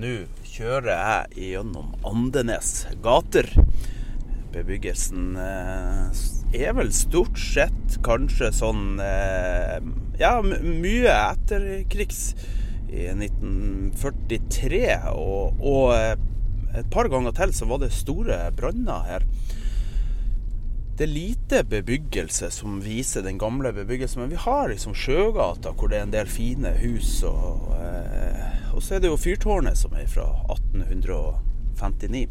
[0.00, 0.14] Nå
[0.48, 3.50] kjører jeg gjennom Andenes gater.
[4.54, 6.22] Bebyggelsen eh,
[6.56, 9.76] er vel stort sett kanskje sånn eh,
[10.22, 12.22] Ja, mye etterkrigs
[12.88, 14.80] i 1943.
[15.12, 16.16] Og, og eh,
[16.80, 19.28] et par ganger til så var det store branner her.
[21.00, 25.88] Det er lite bebyggelse som viser den gamle bebyggelsen, men vi har liksom Sjøgata, hvor
[25.88, 27.22] det er en del fine hus.
[27.24, 32.26] Og, eh, og så er det jo fyrtårnet, som er fra 1859.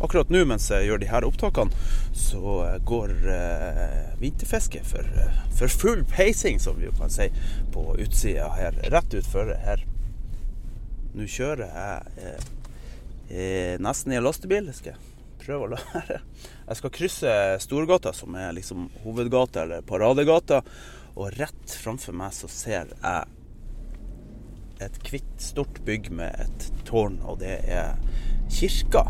[0.00, 1.82] Akkurat nå mens jeg gjør de her opptakene,
[2.16, 7.28] så eh, går eh, vinterfisket for, eh, for full peising, som vi jo kan si,
[7.76, 8.80] på utsida her.
[8.88, 9.84] Rett utfor her.
[11.12, 12.50] Nå kjører jeg eh,
[13.28, 14.72] eh, nesten i en lastebil.
[14.72, 15.17] Skal jeg
[15.48, 16.20] prøve å lære.
[16.68, 20.62] Jeg skal krysse Storgata, som er liksom hovedgata eller paradegata.
[21.18, 23.24] Og rett framfor meg så ser jeg
[24.84, 27.96] et hvitt, stort bygg med et tårn, og det er
[28.52, 29.08] kirka.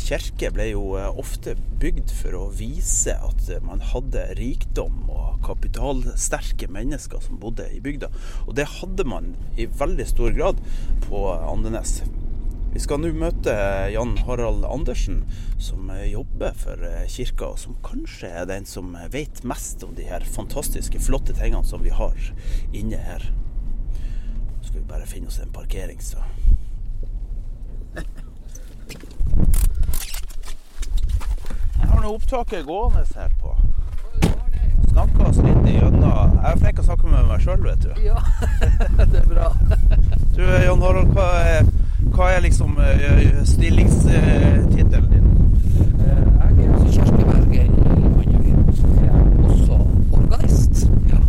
[0.00, 6.68] Kirke ble jo eh, ofte bygd for å vise at man hadde rikdom og kapitalsterke
[6.72, 8.12] mennesker som bodde i bygda.
[8.46, 10.62] Og det hadde man i veldig stor grad
[11.08, 11.98] på Andenes.
[12.76, 13.52] Vi skal nå møte
[13.88, 15.22] Jan Harald Andersen,
[15.56, 19.94] som eh, jobber for eh, kirka, og som kanskje er den som vet mest om
[19.96, 22.20] de her fantastiske, flotte tingene som vi har
[22.76, 23.24] inne her.
[24.60, 26.20] Så skal vi bare finne oss en parkering, så
[31.80, 33.56] Jeg har nå opptaket gående her på.
[34.90, 36.36] Snakka oss litt igjennom.
[36.42, 37.92] Jeg er flink til å snakke med meg sjøl, vet du.
[38.04, 38.18] Ja,
[39.12, 39.48] det er bra.
[40.36, 41.68] Du, Jan Harald, hva er,
[42.16, 45.28] hva er liksom eh, stillingstittelen din?
[46.00, 48.26] Eh, Jeg er altså Kjersti Berger i Andøy.
[49.00, 49.78] Jeg er også
[50.20, 50.84] organist.
[51.12, 51.20] Ja.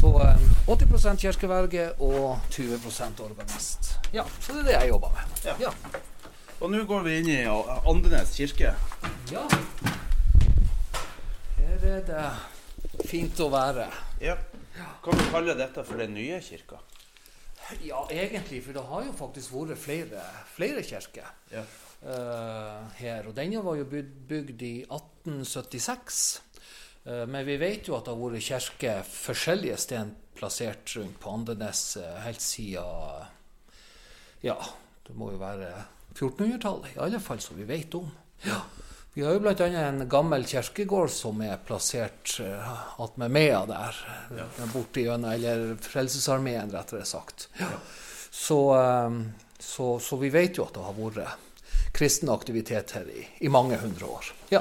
[0.00, 2.80] Så eh, 80 kirkeverge og 20
[3.28, 3.94] organist.
[4.14, 5.38] Ja, så det er det jeg jobber med.
[5.46, 5.54] Ja.
[5.68, 5.72] Ja.
[6.60, 8.70] Og nå går vi inn i Andenes kirke.
[9.32, 9.42] ja.
[11.56, 12.22] Her er det
[13.08, 13.86] fint å være.
[14.22, 14.36] Ja.
[15.04, 16.78] Kan vi kalle dette for den nye kirka?
[17.82, 20.22] Ja, egentlig, for det har jo faktisk vært flere,
[20.54, 21.30] flere kirker.
[21.50, 21.64] Ja.
[22.06, 23.26] uh, her.
[23.26, 26.20] Og denne var jo bygd, bygd i 1876.
[27.06, 31.32] Uh, men vi vet jo at det har vært kirker forskjellige steder plassert rundt på
[31.32, 33.32] Andenes uh, helt siden
[34.44, 34.56] Ja,
[35.06, 35.70] det må jo være
[36.16, 38.10] 1400-tallet, i alle fall, som vi vet om.
[38.46, 38.60] Ja.
[39.16, 39.66] Vi har jo bl.a.
[39.66, 44.00] en gammel kirkegård som er plassert uh, attmed Mea der.
[44.36, 44.44] Ja.
[44.74, 47.46] Borti gjennom, eller Frelsesarmeen, rettere sagt.
[47.56, 47.70] Ja.
[48.30, 49.16] Så, eh,
[49.58, 53.80] så, så vi vet jo at det har vært kristen aktivitet her i, i mange
[53.80, 54.28] hundre år.
[54.52, 54.60] Ja.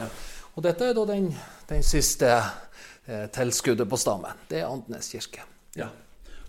[0.55, 1.27] Og dette er da den,
[1.67, 4.39] den siste eh, tilskuddet på stammen.
[4.47, 5.43] Det er Andenes kirke.
[5.75, 5.91] Ja.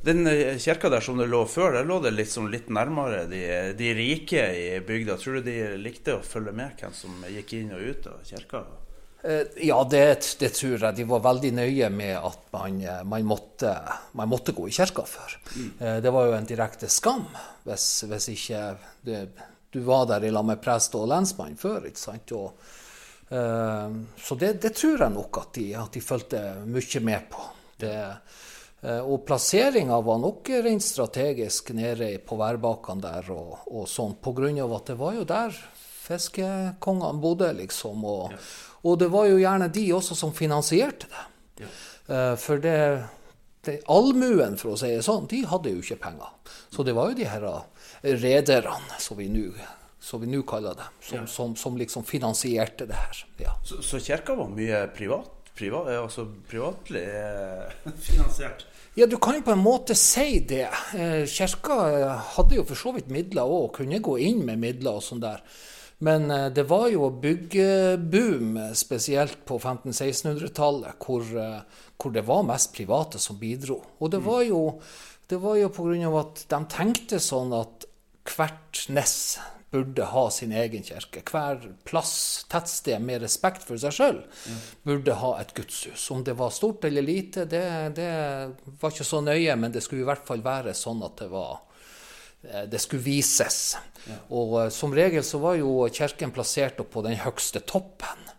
[0.06, 3.43] Den eh, kirka der som det lå før, der lå det liksom litt nærmere de,
[3.78, 5.19] de rike i bygda.
[5.19, 8.62] Tror du de likte å følge med hvem som gikk inn og ut av kirka?
[9.27, 10.05] Eh, Ja, det,
[10.39, 10.95] det tror jeg.
[11.00, 13.75] De var veldig nøye med at man, eh, man, måtte,
[14.15, 15.37] man måtte gå i kirka før.
[15.56, 15.69] Mm.
[16.05, 17.27] Det var jo en direkte skam
[17.66, 18.65] hvis, hvis ikke
[19.06, 19.21] det,
[19.75, 21.84] du var der i lag med prest og lensmann før.
[21.89, 22.33] ikke sant?
[22.33, 22.55] Og,
[23.33, 23.91] uh,
[24.22, 27.43] så det, det tror jeg nok at de, at de fulgte mye med på.
[27.83, 27.97] Det,
[28.87, 34.93] og plasseringa var nok rent strategisk nede på værbakkene der og, og sånn, av at
[34.93, 35.57] det var jo der
[36.07, 38.05] fiskekongene bodde, liksom.
[38.07, 38.35] Og,
[38.87, 41.25] og det var jo gjerne de også som finansierte det.
[41.65, 41.71] Ja.
[42.39, 42.77] For det,
[43.67, 46.31] det allmuen, for å si det sånn, de hadde jo ikke penger.
[46.72, 49.51] Så det var jo de her eh, rederne, som vi nå
[50.07, 53.22] som vi nå kaller det, som, som, som liksom finansierte det her.
[53.43, 53.57] Ja.
[53.66, 55.33] Så, så kirka var mye privat?
[55.57, 57.72] privat altså privatlig eh,
[58.07, 58.66] finansiert?
[58.97, 60.71] Ja, du kan jo på en måte si det.
[60.97, 64.97] Eh, Kirka eh, hadde jo for så vidt midler òg, kunne gå inn med midler
[64.97, 65.43] og sånn der.
[66.09, 73.21] Men eh, det var jo byggeboom, spesielt på 1500-1600-tallet, hvor, hvor det var mest private
[73.21, 73.83] som bidro.
[74.01, 74.63] Og det var jo,
[75.28, 75.69] det var jo
[76.09, 77.84] av at de tenkte sånn at
[78.33, 79.19] hvert nes
[79.71, 81.22] burde ha sin egen kirke.
[81.27, 84.21] Hver plass, tettsted med respekt for seg sjøl,
[84.86, 86.07] burde ha et gudshus.
[86.15, 87.65] Om det var stort eller lite, det,
[87.98, 88.10] det,
[88.80, 91.59] var ikke så nøye, men det skulle i hvert fall være sånn at det var
[92.47, 93.60] eh, det skulle vises.
[94.07, 94.21] Ja.
[94.39, 98.30] Og uh, som regel så var jo kirken plassert på den høgste toppen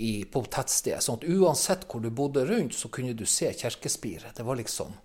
[0.00, 1.04] i, på tettstedet.
[1.04, 4.32] Sånn at uansett hvor du bodde rundt, så kunne du se kirkespiret.
[4.38, 4.96] Det var liksom,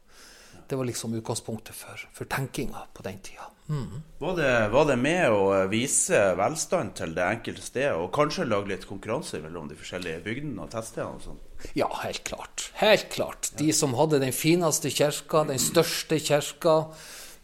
[0.70, 3.50] det var liksom utgangspunktet for, for tenkinga på den tida.
[3.70, 4.02] Mm.
[4.20, 8.70] Var, det, var, det, med å vise velstand til det enkelte stedet, og kanskje lage
[8.70, 11.18] litt konkurranse mellom de forskjellige bygdene og tettstedene?
[11.18, 11.70] og sånt?
[11.78, 12.70] Ja, helt klart.
[12.78, 13.50] Helt klart.
[13.58, 16.78] De som hadde den fineste kirka, den største kirka,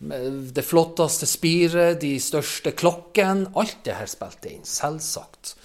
[0.01, 4.65] det flotteste spiret, de største klokkene, alt det her spilte inn.
[4.67, 5.55] Selvsagt.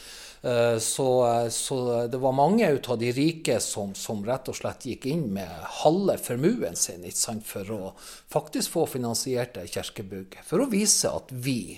[0.46, 4.54] Eh, så, eh, så, det var mange ut av de rike som, som, rett og
[4.54, 5.50] slett gikk inn med
[5.82, 7.02] halve formuen sin
[7.42, 7.80] for å
[8.30, 10.46] faktisk få finansiert kirkebygget.
[10.46, 11.74] For å vise at vi,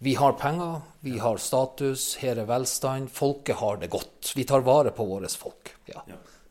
[0.00, 4.32] vi har penger, vi har status, her er velstand, folket har det godt.
[4.36, 5.74] Vi tar vare på våre folk.
[5.92, 6.06] Ja,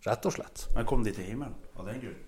[0.05, 0.67] rett og slett.
[0.75, 2.27] Men kom de til himmelen av den grunn?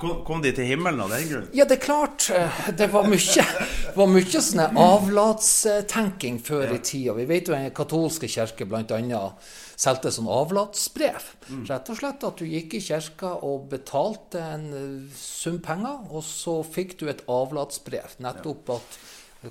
[0.00, 1.48] Kom, kom, de til himmelen av den grunn?
[1.56, 2.30] Ja, det er klart.
[2.78, 3.44] Det var mye,
[3.96, 6.78] var mye sånne avlatstenking før ja.
[6.78, 7.16] i tida.
[7.18, 9.22] Vi vet jo den katolske kirke bl.a.
[9.76, 11.28] solgte sånn avlatsbrev.
[11.50, 11.64] Mm.
[11.68, 16.24] Rett og slett at du gikk i kirka og betalte en eh, sum penger, og
[16.24, 18.16] så fikk du et avlatsbrev.
[18.24, 18.98] Nettopp at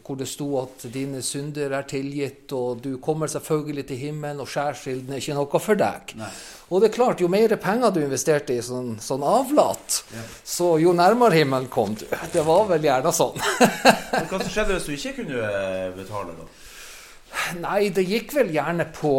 [0.01, 4.49] hvor det sto at dine synder er tilgitt, og du kommer selvfølgelig til himmelen, og
[4.49, 6.15] skjærsilden er ikke noe for deg.
[6.19, 6.31] Nei.
[6.73, 10.25] Og det er klart, jo mer penger du investerte i sånn, sånn avlat, ja.
[10.55, 12.07] så jo nærmere himmelen kom du.
[12.33, 13.37] Det var vel gjerne sånn.
[14.31, 16.49] Hva skjedde hvis du ikke kunne eh, betale, da?
[17.61, 19.13] Nei, det gikk vel gjerne på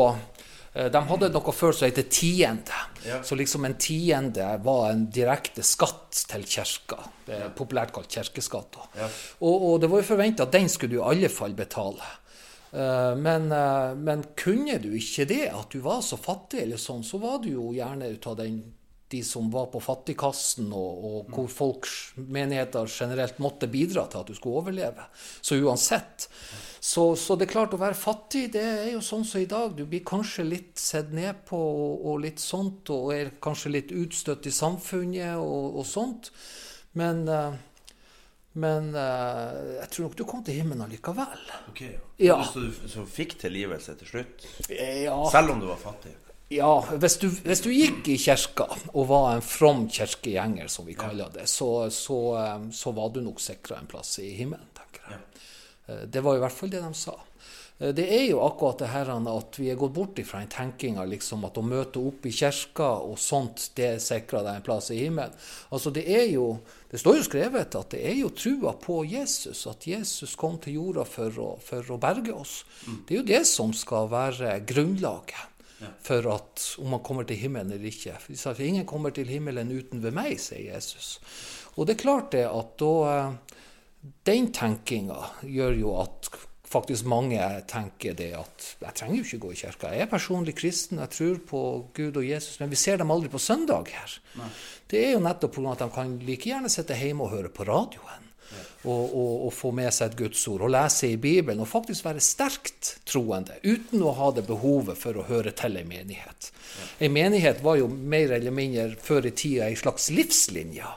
[0.75, 2.79] de hadde noe før som heter tiende.
[3.07, 3.21] Ja.
[3.23, 6.99] Så liksom en tiende var en direkte skatt til kirka.
[7.55, 8.81] Populært kalt kirkeskatt.
[8.99, 9.07] Ja.
[9.39, 12.03] Og, og, det var jo forventa at den skulle du i alle fall betale.
[12.75, 17.05] Eh, men, eh, men, kunne du ikke det, at du var så fattig, eller sånn,
[17.07, 18.59] så var du jo gjerne ut av den,
[19.15, 24.33] de som var på fattigkassen, og, og hvor folks menigheter generelt måtte bidra til at
[24.33, 25.07] du skulle overleve.
[25.39, 26.27] Så uansett
[26.85, 29.73] så, så, det er klart, å være fattig, det er jo sånn som i dag.
[29.73, 33.95] Du blir kanskje litt sett ned på og, og, litt sånt, og er kanskje litt
[33.97, 36.29] utstøtt i samfunnet og, og sånt.
[37.01, 37.57] Men, uh,
[38.61, 41.49] men uh, jeg tror nok du kom til himmelen allikevel.
[41.73, 41.81] Ok,
[42.21, 42.37] ja.
[42.53, 44.45] Så du så fikk tilgivelse til slutt?
[44.69, 45.17] Ja.
[45.33, 46.13] Selv om du var fattig?
[46.53, 51.01] Ja, hvis du, hvis du, gikk i kirka og var en from kirkegjenger, som vi
[51.01, 55.09] kaller det, så, så, eh, så var du nok sikra en plass i himmelen, tenker
[55.09, 55.17] jeg.
[55.17, 55.23] Ja.
[55.25, 55.51] Eh,
[55.87, 57.17] det var i hvert fall det de sa.
[57.79, 61.05] Eh, det er jo akkurat det her at vi er gått bort ifra en tenkinga
[61.11, 65.01] liksom at å møte opp i kirka og sånt, det sikrer deg en plass i
[65.03, 65.35] himmelen.
[65.75, 66.59] Altså det er jo,
[66.91, 70.79] det står jo skrevet at det er jo trua på Jesus, at Jesus kom til
[70.79, 72.63] jorda for å, for å berge oss.
[72.87, 73.03] Mm.
[73.07, 75.51] Det er jo det som skal være grunnlaget
[76.01, 78.15] for at om man kommer til himmelen eller ikke.
[78.17, 81.19] For ingen kommer til himmelen uten ved meg, sier Jesus.
[81.75, 83.59] Og det er klart det at da eh,
[84.05, 86.29] den tenkinga gjør jo at
[86.75, 87.39] faktisk mange
[87.71, 89.93] tenker det at jeg trenger jo ikke gå i kirka.
[89.95, 91.63] Jeg er personlig kristen, jeg tror på
[91.97, 94.19] Gud og Jesus, men vi ser dem aldri på søndag her.
[94.41, 94.51] Nei.
[94.91, 95.73] Det er jo nettopp pga.
[95.73, 98.31] at de kan like gjerne sitte hjemme og høre på radioen.
[98.85, 102.05] Og, og, og, få med seg et Guds ord og lese i Bibelen og faktisk
[102.05, 106.51] være sterkt troende uten å ha det behovet for å høre til en menighet.
[107.01, 110.91] En menighet var jo mer eller mindre før i tida ei slags livslinje.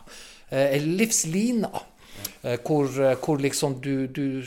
[0.51, 1.96] ei en livslina Eh,
[2.41, 4.43] hvor, eh, hvor liksom du, du,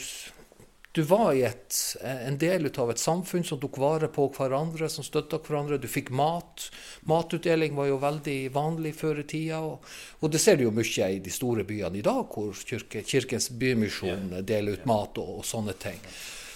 [0.92, 5.40] du var et, en del av et samfunn som tok vare på hverandre, som støtta
[5.42, 5.78] hverandre.
[5.78, 6.68] Du fikk mat.
[7.11, 9.61] Matutdeling var jo veldig vanlig før i tida.
[9.66, 9.87] Og,
[10.20, 13.50] og det ser du jo mye i de store byene i dag, hvor kirke, Kirkens
[13.50, 15.99] Bymisjon deler ut mat og, og sånne ting.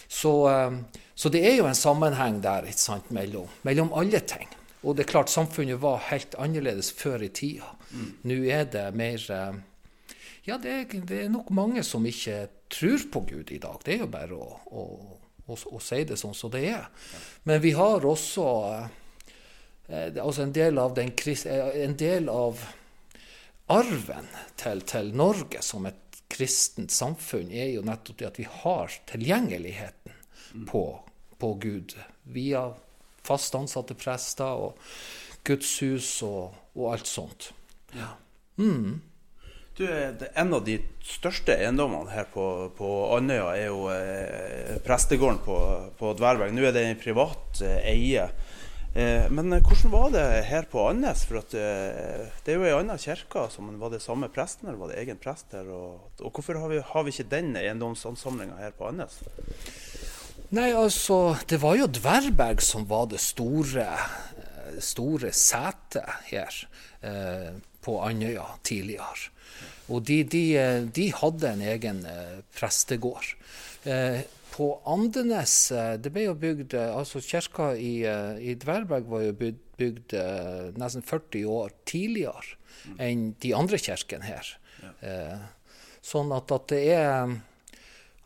[0.08, 4.48] Så, eh, så, det er jo en sammenheng der sant, mellom, mellom, alle ting.
[4.84, 7.70] Og det er klart, samfunnet var helt annerledes før i tida.
[7.94, 8.10] Mm.
[8.28, 9.22] Nå er det mer
[10.44, 13.78] ja, det er, det er, nok mange som ikke tror på Gud i dag.
[13.84, 14.84] Det er jo bare å, å,
[15.46, 16.88] å, å si det sånn som det er.
[17.48, 18.46] Men vi har også
[19.88, 22.60] eh, altså en, del av den, eh, en del av
[23.72, 24.28] arven
[24.60, 30.66] til, til, Norge som et kristent samfunn er jo nettopp det at vi har tilgjengeligheten
[30.68, 30.84] på,
[31.40, 31.96] på Gud
[32.36, 32.66] via
[33.24, 34.76] fast ansatte prester og
[35.46, 37.50] gudshus og, og alt sånt.
[37.96, 38.12] Ja.
[38.60, 39.00] Mm.
[39.74, 39.88] Du,
[40.34, 42.44] en av de største eiendommene her på,
[42.78, 45.56] på Andøya er jo eh, prestegården på,
[45.98, 46.54] på Dverberg.
[46.54, 48.28] Nå er det en privat eh, eie.
[48.94, 51.24] Eh, men eh, hvordan var det her på Andes?
[51.26, 53.48] For at, eh, det er jo ei anna kirke.
[53.50, 55.66] Som, var det samme presten, eller var det egen prest her?
[55.66, 59.18] Og, og hvorfor har vi, har vi ikke den eiendomsansamlinga her på Andes?
[60.54, 63.90] Nei, altså, det var jo Dverberg som var det store,
[64.78, 66.64] store setet her
[67.02, 69.33] eh, på Andøya tidligere.
[69.92, 70.44] Og de, de,
[70.96, 73.34] de hadde en egen eh, prestegård.
[73.84, 74.22] Eh,
[74.54, 79.24] på Andenes eh, det ble jo bygd, eh, altså Kirka i, eh, i Dverberg var
[79.26, 80.14] jo bygd, bygd
[80.78, 82.54] nesten 40 år tidligere
[82.86, 83.00] mm.
[83.02, 84.52] enn de andre kirkene her.
[85.02, 85.40] Ja.
[86.04, 87.32] Sånn at, at, det er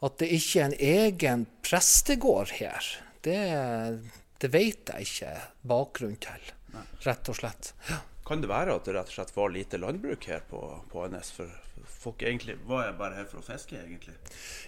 [0.04, 2.90] at det ikke er en egen prestegård her,
[3.24, 3.38] det,
[4.44, 5.32] det vet jeg ikke
[5.72, 6.52] bakgrunnen til,
[7.06, 7.72] rett og slett.
[7.88, 8.02] Ja.
[8.28, 10.60] Kan det være at det rett og slett var lite landbruk her på,
[10.92, 11.30] på NS?
[11.38, 11.52] For
[11.88, 14.12] folk egentlig var bare her for å fiske, egentlig?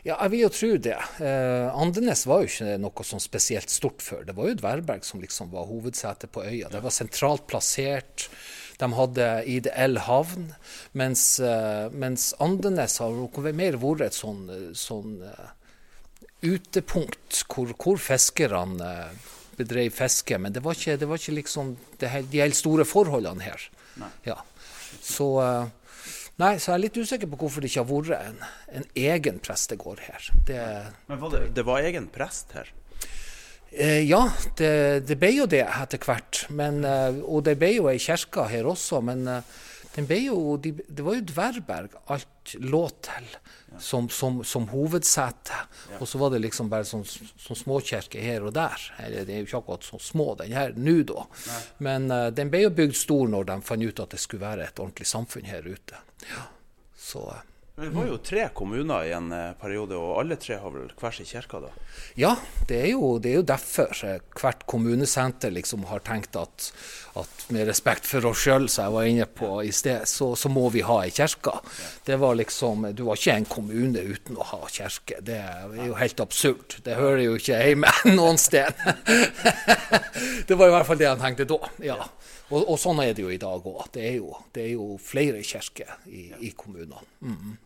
[0.07, 0.97] Ja, jeg vil jo tro det.
[1.21, 4.25] Eh, Andenes var jo ikke noe sånn spesielt stort før.
[4.25, 6.73] Det var jo Dverberg som liksom var hovedsetet på øya.
[6.73, 8.31] Det var sentralt plassert.
[8.81, 10.55] De hadde ideell havn.
[10.97, 15.51] Mens, eh, mens Andenes har mer vært et sånn, sånn uh,
[16.41, 18.95] utepunkt hvor, hvor fiskerne
[19.61, 23.45] bedrev fiske, men det var ikke, det var ikke liksom det, de helt store forholdene
[23.45, 23.69] her.
[24.27, 24.39] Ja.
[25.01, 25.69] Så, uh,
[26.41, 28.45] nei, så jeg er litt usikker på hvorfor det ikke har vært en,
[28.81, 30.29] en egen prestegård her.
[30.49, 30.61] Det,
[31.11, 32.71] men var det, det, var egen prest her?
[33.71, 34.25] Eh, ja,
[34.59, 34.73] det,
[35.07, 36.45] det, ble jo det etter hvert.
[36.51, 39.03] Men, uh, og det ble jo ei kirke her også.
[39.05, 39.27] men
[39.97, 43.27] jo, de, det var jo Dverberg alt lå til
[43.79, 45.59] som, som, som hovedsete.
[45.91, 45.99] Ja.
[45.99, 48.87] Og så var det liksom bare sånn, sånn småkirke her og der.
[49.03, 51.27] Eller, det er jo ikke akkurat så små den her nå, da.
[51.51, 51.61] Nei.
[51.87, 54.67] Men uh, den ble jo bygd stor når de fant ut at det skulle være
[54.71, 56.03] et ordentlig samfunn her ute.
[56.31, 56.49] Ja.
[56.99, 57.27] Så...
[57.31, 57.47] Uh,
[57.81, 61.15] det var jo tre kommuner i en eh, periode, og alle tre har vel hver
[61.17, 61.63] sin kirke?
[61.65, 61.71] da?
[62.19, 62.35] Ja,
[62.69, 63.95] det er jo, det er jo derfor
[64.37, 66.67] hvert kommunesenter liksom har tenkt at,
[67.19, 70.51] at med respekt for oss sjøl, som jeg var inne på i sted, så, så
[70.53, 71.57] må vi ha ei kirke.
[72.07, 75.19] Det var liksom, Du var ikke en kommune uten å ha kirke.
[75.27, 76.79] Det er jo helt absurd.
[76.87, 78.71] Det hører jo ikke hjemme noen sted.
[80.49, 81.61] det var i hvert fall det han tenkte da.
[81.93, 81.99] ja.
[82.51, 83.85] Og, og sånn er det jo i dag òg.
[83.95, 84.07] Det,
[84.55, 87.03] det, er jo flere kirker i, i kommunene.
[87.23, 87.59] Mm.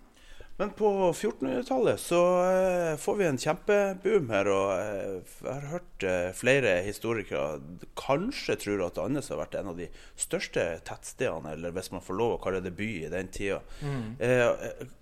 [0.56, 4.50] Men på 1400-tallet så uh, får vi en kjempeboom her.
[4.54, 7.58] Og uh, jeg har hørt uh, flere historikere
[7.98, 12.18] kanskje tror at Andes har vært en av de største tettstedene, eller hvis man får
[12.20, 13.60] lov å kalle det by i den tida.
[13.82, 14.14] Mm.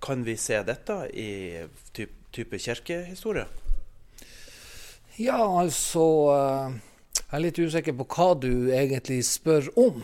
[0.02, 1.28] kan vi se dette i
[2.32, 3.44] type kirkehistorie?
[5.20, 6.04] Ja, altså
[7.32, 10.02] jeg er litt usikker på hva du egentlig spør om.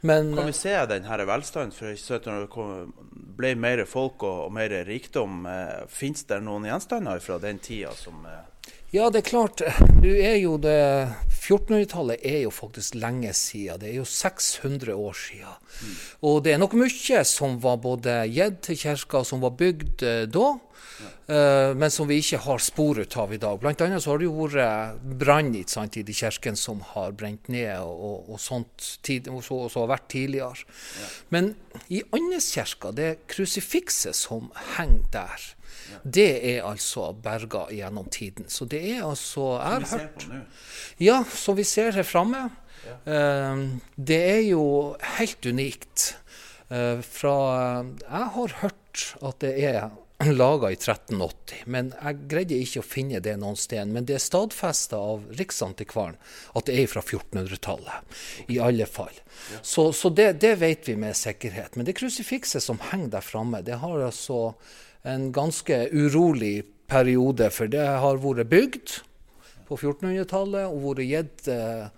[0.00, 1.92] Men, kan vi se denne velstanden for
[2.24, 5.44] når det ble mer folk og, mer rikdom?
[5.44, 8.46] Eh, Fins det noen gjenstander fra den tida som eh...
[8.90, 9.62] Ja, det er klart.
[10.02, 10.78] Du er jo det
[11.30, 13.78] 1400-tallet er jo faktisk lenge siden.
[13.78, 15.60] Det er jo 600 år siden.
[15.80, 15.92] Mm.
[16.26, 20.26] Og det er nok mye som var både gitt til kirka, som var bygd da,
[20.34, 20.48] da.
[21.30, 23.60] Uh, men som vi ikke har spor ut av i dag.
[23.62, 27.78] Blant annet så har det jo vært brann i de kirkene som har brent ned,
[27.86, 30.66] og, og sånt tid, og så, og så har vært tidligere.
[30.98, 31.12] Ja.
[31.30, 31.54] Men
[31.94, 35.59] i Andeskirka, det krusifikset som henger der, ja.
[36.04, 38.48] Det er altså berga gjennom tiden.
[38.48, 40.26] Så det er altså Jeg har hørt
[41.00, 42.48] Ja, som vi ser her framme.
[42.86, 42.96] Ja.
[43.04, 44.64] Uh, det er jo
[45.18, 46.14] helt unikt.
[46.70, 47.36] Uh, fra
[47.82, 49.90] Jeg har hørt at det er
[50.28, 51.64] laga i 1380.
[51.66, 53.88] Men jeg greide ikke å finne det noen sted.
[53.88, 56.18] Men det er stadfesta av Riksantikvaren
[56.58, 58.18] at det er fra 1400-tallet.
[58.52, 59.16] I alle fall.
[59.62, 61.76] Så, så det, det, vet vi med sikkerhet.
[61.76, 64.52] Men det krusifikset som henger der framme, det har altså
[65.02, 67.50] en ganske urolig periode.
[67.54, 68.96] For det har vært bygd
[69.68, 71.88] på 1400-tallet og vært gitt eh,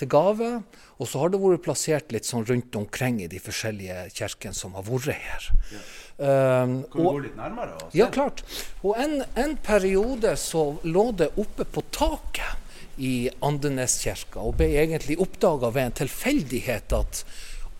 [0.00, 0.52] til gave.
[1.00, 4.76] Og så har det vært plassert litt sånn rundt omkring i de forskjellige kirkene som
[4.78, 5.50] har vært her.
[5.72, 5.82] Ja.
[6.20, 7.76] Um, kan vi gå litt nærmere?
[7.78, 7.96] Også?
[7.96, 8.42] Ja, klart.
[8.84, 15.16] Og en, en, periode så lå det oppe på taket i Andeneskirka, og ble egentlig
[15.24, 17.22] oppdaga ved en tilfeldighet at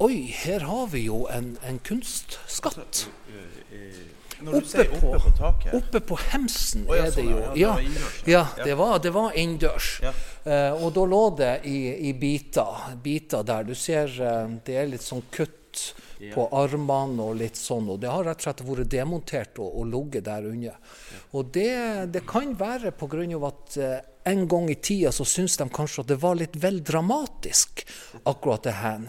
[0.01, 2.81] oi, her har vi jo en, en kunstskatt.
[2.81, 3.13] Altså,
[4.49, 5.75] oppe, på, oppe, på taket?
[5.76, 7.38] Oppe på hemsen oh, ja, er det jo.
[7.44, 9.90] Sånn, ja, det var ja, det var, det var innendørs.
[10.04, 10.14] Ja.
[10.40, 11.78] Uh, og da lå det i,
[12.09, 13.66] i biter, biter der.
[13.68, 15.59] Du ser uh, det er litt sånn kutt
[16.35, 17.88] på armene og litt sånn.
[17.92, 20.97] Og det har rett og slett vært demontert og, og ligget der under.
[21.37, 21.73] Og det,
[22.14, 23.25] det kan være pga.
[23.49, 26.81] at eh, en gang i tida så syntes de kanskje at det var litt vel
[26.85, 27.85] dramatisk,
[28.29, 29.07] akkurat det her.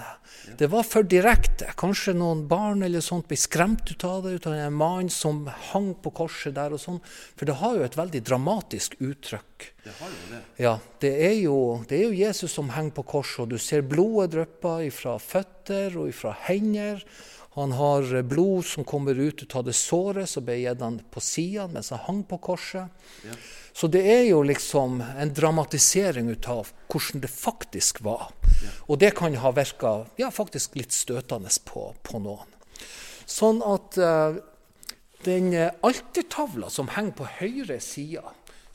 [0.58, 1.70] Det var for direkte.
[1.77, 5.44] Kanskje noen barn eller sånt ble skremt ut av det, ut av en mann som
[5.72, 7.01] hang på korset der og sånn.
[7.38, 9.68] For det har jo et veldig dramatisk uttrykk.
[9.84, 10.41] Det har jo det.
[10.63, 11.58] Ja, det er jo,
[11.89, 16.00] det er jo Jesus som henger på korset, og du ser blodet dryppe fra føtter
[16.00, 17.03] og fra hender.
[17.58, 21.68] Han har blod som kommer ut av det såret som ble gitt han på sida
[21.68, 22.88] mens han hang på korset.
[23.27, 23.36] Ja.
[23.74, 28.30] Så det er jo liksom en dramatisering ut av hvordan det faktisk var.
[28.88, 32.50] Og det kan ha virka ja, faktisk litt støtende på, på noen.
[33.25, 34.36] Sånn at uh,
[35.24, 38.24] den altertavla som henger på høyre side,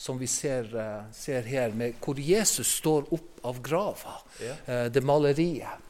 [0.00, 4.57] som vi ser, uh, ser, her, med, hvor Jesus står opp av grava, ja.
[4.65, 5.85] uh, det maleriet,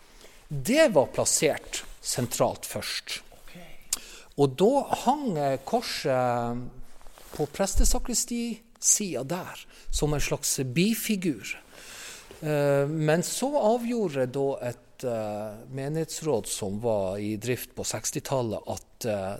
[0.48, 3.20] det var plassert sentralt først.
[4.36, 6.58] Og da hang korset
[7.32, 7.46] på
[8.86, 11.58] prestesakristisida der, som en slags bifigur.
[12.40, 19.04] Eh, men så avgjorde da et eh, menighetsråd som var i drift på 60-tallet, at
[19.04, 19.36] eh,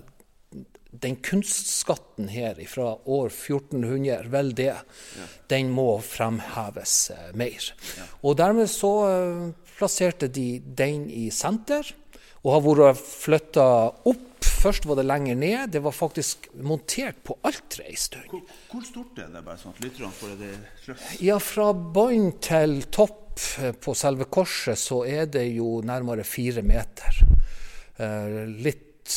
[0.91, 5.27] den kunstskatten her fra år 1400, vel det, ja.
[5.49, 7.75] den må fremheves mer.
[7.99, 8.07] Ja.
[8.23, 11.93] Og dermed så plasserte de den i senter
[12.47, 13.67] og har vært flytta
[14.09, 14.23] opp.
[14.57, 15.71] Først var det lenger ned.
[15.75, 18.31] Det var faktisk montert på alteret en stund.
[18.33, 19.45] Hvor, hvor, stort er det?
[19.47, 20.53] bare sånn lytterne får det
[20.85, 21.07] sløs?
[21.25, 26.65] Ja, Fra bånn til topp eh, på selve korset så er det jo nærmere fire
[26.67, 27.21] meter.
[27.97, 29.13] Eh, litt,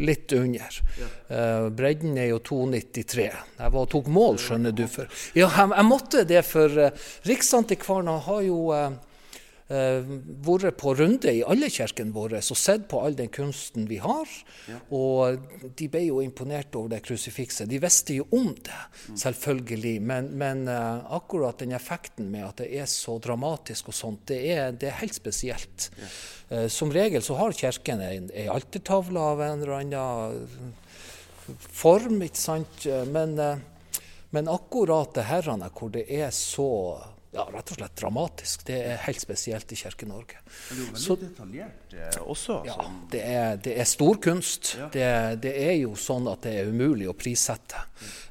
[0.00, 0.80] litt under.
[1.00, 1.10] Ja.
[1.36, 3.28] Eh, bredden er jo 2,93.
[3.60, 4.86] Jeg var, tok mål, skjønner du.
[4.90, 5.12] For.
[5.34, 8.90] Ja, jeg, jeg måtte det, for uh, Riksantikvaren har jo eh,
[9.70, 14.26] vært på runde i alle kirkene våre og sett på all den kunsten vi har.
[14.66, 14.78] Ja.
[14.90, 15.38] Og
[15.78, 17.68] de ble jo imponert over det krusifikset.
[17.70, 18.80] De visste jo om det,
[19.20, 19.94] selvfølgelig.
[20.02, 24.40] Men, men uh, akkurat den effekten med at det er så dramatisk og sånt, det
[24.56, 25.90] er, det er helt spesielt.
[26.00, 26.10] Ja.
[26.50, 30.74] Uh, som regel så har kirken ei altertavle av en eller annen
[31.70, 32.84] form, ikke sant.
[33.10, 33.38] Men,
[34.34, 36.70] men akkurat det herrene hvor det er så
[37.30, 38.64] ja, rett og slett dramatisk.
[38.66, 40.40] Det er helt spesielt i Kirke-Norge.
[40.42, 42.56] Det er jo veldig Så, detaljert eh, også.
[42.66, 42.78] Ja,
[43.12, 44.72] det er, det er stor kunst.
[44.80, 44.88] Ja.
[44.90, 45.06] Det,
[45.44, 47.84] det, er jo sånn at det er umulig å prissette.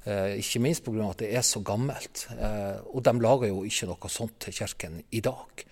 [0.04, 1.08] Eh, ikke minst pga.
[1.14, 2.26] at det er så gammelt.
[2.36, 5.66] Eh, og de lager jo ikke noe sånt til kirken i dag.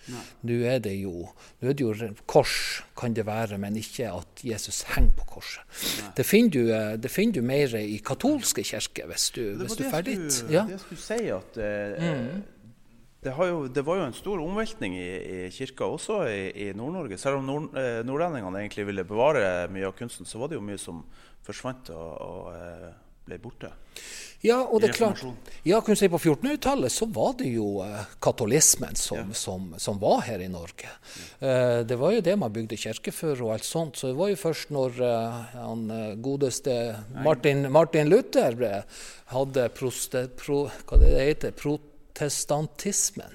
[0.47, 4.43] Nå er det jo nå er det jo kors, kan det være, men ikke at
[4.45, 5.79] Jesus henger på korset.
[6.15, 9.89] Det finner, du, eh, det finner, du, mer i katolske kirker, hvis du, hvis du
[9.89, 10.45] drar dit.
[10.47, 10.63] Ja.
[10.63, 12.45] Det jeg skulle si at eh, mm
[13.23, 17.17] det, jo, det, var jo en stor omveltning i, i kirka også i, i Nord-Norge.
[17.17, 20.67] Selv om nord, eh, nordlendingene egentlig ville bevare mye av kunsten, så var det jo
[20.67, 21.01] mye som
[21.47, 22.87] forsvant og, og eh,
[23.27, 23.71] ble borte.
[24.45, 25.23] Ja, og det er klart,
[25.65, 29.35] ja, kunne si På 1400-tallet så var det jo uh, katolismen som, ja.
[29.35, 30.91] som, som, var her i Norge.
[31.41, 31.81] Ja.
[31.81, 33.97] det var jo det man bygde kirke for og alt sånt.
[33.97, 35.89] Så det var jo først når uh, han
[36.21, 36.77] godeste
[37.25, 38.71] Martin, Martin Luther ble,
[39.33, 41.86] hadde proste, pro, hva det heter, prot
[42.17, 43.33] protestantismen.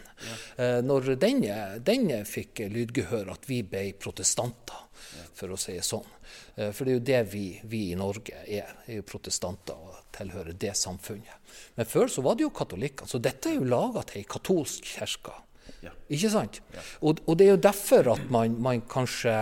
[0.57, 0.64] Ja.
[0.64, 1.45] Eh, når den,
[1.83, 4.88] den, fikk lydgehør, at vi ble protestanter,
[5.35, 6.07] for å si det sånn.
[6.57, 8.75] Eh, for det er jo det vi, vi i Norge er.
[8.87, 11.55] er jo protestanter og tilhører det samfunnet.
[11.77, 13.09] Men før så var det jo katolikker.
[13.09, 15.35] Så dette er jo laga til ei katolsk kirke.
[15.83, 15.92] Ja.
[16.11, 16.61] Ikke sant?
[17.01, 19.35] Og, og, det er jo derfor at man, man, kanskje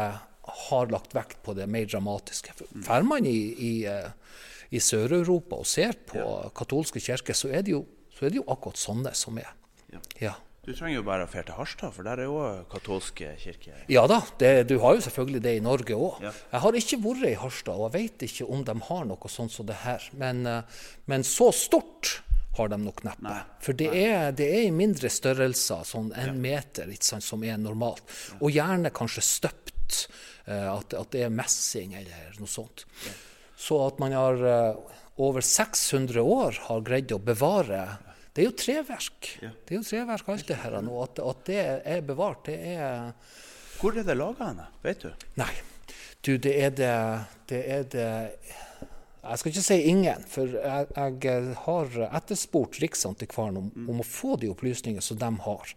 [0.71, 2.55] har lagt vekt på det mer dramatiske.
[2.81, 4.11] Drar man i, i, eh,
[4.73, 6.25] i Sør-Europa og ser på
[6.57, 7.85] katolske kirker, så er det jo
[8.21, 9.49] så er det jo akkurat sånne som er.
[9.89, 10.01] Ja.
[10.21, 10.37] ja.
[10.61, 13.79] Du trenger jo bare å dra til Harstad, for der er jo katolske kirker.
[13.89, 16.19] Ja da, det, du har jo selvfølgelig det i Norge òg.
[16.27, 16.33] Ja.
[16.53, 19.55] Jeg har ikke vært i Harstad, og jeg vet ikke om de har noe sånt
[19.55, 20.05] som det her.
[20.21, 22.19] Men, eh, men så stort
[22.59, 23.39] har de nok neppe.
[23.65, 28.05] For det er, det er, i mindre størrelser, sånn en meter, sant, som er normalt.
[28.43, 30.05] Og gjerne kanskje støpt.
[30.45, 32.85] Eh, at, at, det er messing eller noe sånt.
[33.57, 37.85] Så at man har eh, over 600 år har greid å bevare
[38.41, 39.27] det er jo treverk.
[39.45, 39.51] Ja.
[39.53, 40.95] Det er jo treverk alt det her nå.
[41.05, 43.11] At, at, det er bevart, det er
[43.81, 45.27] Hvor er det laga henne, vet du?
[45.37, 45.53] Nei,
[46.25, 46.95] du, det er det,
[47.53, 48.09] det er det
[49.21, 53.91] jeg skal ikke si ingen, for jeg, jeg har etterspurt Riksantikvaren om, mm.
[53.93, 55.75] om, å få de opplysningene som de har.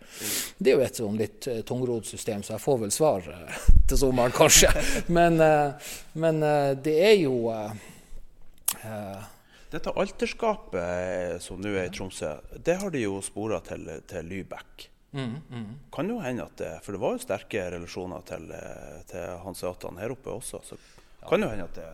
[0.56, 3.68] Det er jo et sånn litt uh, tungrodd system, så jeg får vel svar uh,
[3.92, 4.72] til sommeren, kanskje.
[5.20, 6.40] Men, uh, men
[6.86, 7.52] det er jo
[9.74, 14.90] dette alterskapet som nå er i Tromsø, det har de jo spora til, til Lybekk.
[15.14, 15.74] Mm, mm.
[15.94, 18.48] Kan jo hende at det, For det var jo sterke relasjoner til,
[19.10, 20.62] til hanseatene her oppe også.
[20.66, 21.28] Så ja.
[21.30, 21.92] kan jo hende at det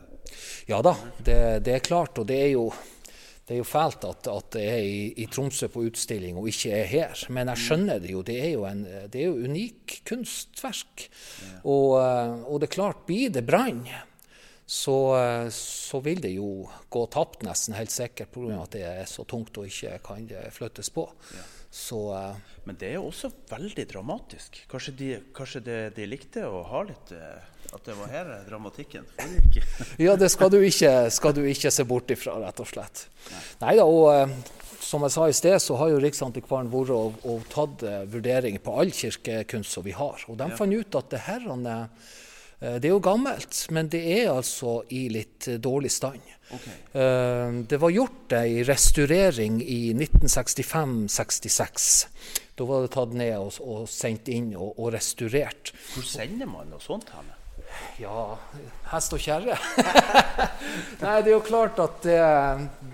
[0.70, 2.20] Ja da, det, det, er klart.
[2.22, 2.70] Og det er jo
[3.50, 6.70] det er jo fælt at, at det er i, i, Tromsø på utstilling og ikke
[6.84, 7.24] er her.
[7.34, 8.22] Men jeg skjønner det jo.
[8.22, 11.08] Det er jo, en, det er jo unik kunstverk.
[11.42, 11.56] Ja.
[11.64, 11.96] Og,
[12.46, 13.82] og, det er klart, blir det brann,
[14.70, 16.50] så, eh, så, vil det jo
[16.94, 18.60] gå tapt, nesten helt sikkert, pga.
[18.62, 21.08] at det er så tungt og ikke kan flyttes på.
[21.34, 21.48] Ja.
[21.70, 22.34] Så, uh,
[22.66, 24.64] Men det er jo også veldig dramatisk.
[24.72, 29.06] Kanskje de, kanskje de, de likte å ha litt uh at det var her dramatikken
[29.18, 29.68] foregikk?
[30.06, 33.06] ja, det skal du, ikke, skal du, ikke, se bort ifra, rett og slett.
[33.62, 34.34] Nei da, og eh,
[34.82, 38.64] som jeg sa i sted, så har jo Riksantikvaren vært og, og tatt uh, vurderinger
[38.64, 40.24] på all kirkekunst som vi har.
[40.32, 40.58] Og de ja.
[40.58, 41.86] fant ut at det her uh,
[42.60, 46.26] det er jo gammelt, men det er altså i litt dårlig stand.
[46.50, 46.74] Okay.
[46.92, 52.08] Uh, det var gjort ei restaurering i 1965-66.
[52.58, 55.72] Da var det tatt ned og, og sendt inn og, og, restaurert.
[55.94, 57.28] Hvor sender man noe sånt hen?
[58.02, 58.38] Ja,
[58.90, 59.58] hest og kjerre.
[61.04, 62.20] Nei, det er jo klart at det,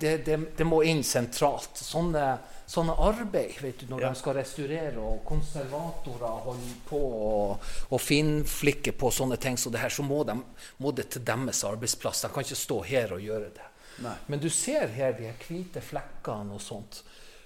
[0.02, 1.80] det, det, det må inn sentralt.
[1.80, 2.38] Sånne,
[2.70, 4.10] sånne arbeid vet du, når ja.
[4.10, 9.84] de skal restaurere, og konservatorer holder på og, og finflikke på sånne ting så det
[9.84, 10.38] her, så må, de,
[10.82, 12.26] må, det til deres arbeidsplass.
[12.26, 13.70] De kan ikke stå her og gjøre det.
[14.04, 14.16] Nei.
[14.28, 17.04] Men du ser her de hvite flekkene og sånt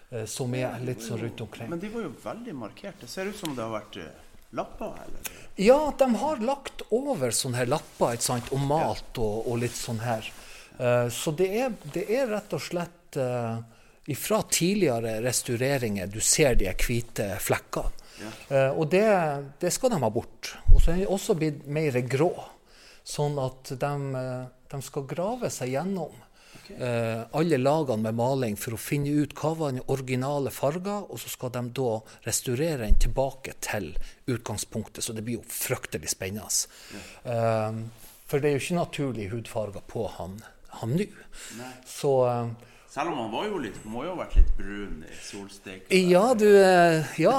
[0.10, 1.70] eh, som er litt sånn rundt omkring.
[1.70, 3.04] Men de var jo veldig markert.
[3.04, 4.28] Det ser ut som det har vært eh,
[4.58, 4.96] lapper?
[5.06, 5.34] Eller?
[5.62, 8.54] Ja, de har lagt over sånne her lapper ikke sant?
[8.56, 10.32] og malt og, og litt sånn her.
[10.80, 13.60] Eh, så det er, det er, rett og slett uh,
[14.10, 17.96] ifra tidligere restaureringer du ser de hvite flekkene.
[18.20, 18.32] Ja.
[18.52, 19.06] Uh, og det,
[19.62, 20.54] det, skal de ha bort.
[20.74, 22.34] Og så er de også blitt mer grå.
[23.08, 23.94] Sånn at de,
[24.70, 26.18] de skal grave seg gjennom
[26.78, 31.22] eh, alle lagene med maling for å finne ut hva var den originale farger, og
[31.22, 31.96] så skal de da
[32.28, 33.92] restaurere den tilbake til
[34.30, 35.04] utgangspunktet.
[35.06, 36.50] Så det blir jo fryktelig spennende.
[36.94, 37.04] Ja.
[37.34, 37.82] Eh,
[38.30, 40.38] for det er jo ikke naturlig hudfarger på han,
[40.82, 41.10] han nå.
[41.90, 45.20] Så eh, selv om han var jo litt, må jo ha vært litt brun i
[45.26, 46.10] solsteken?
[46.10, 47.38] Ja, du eh, Ja.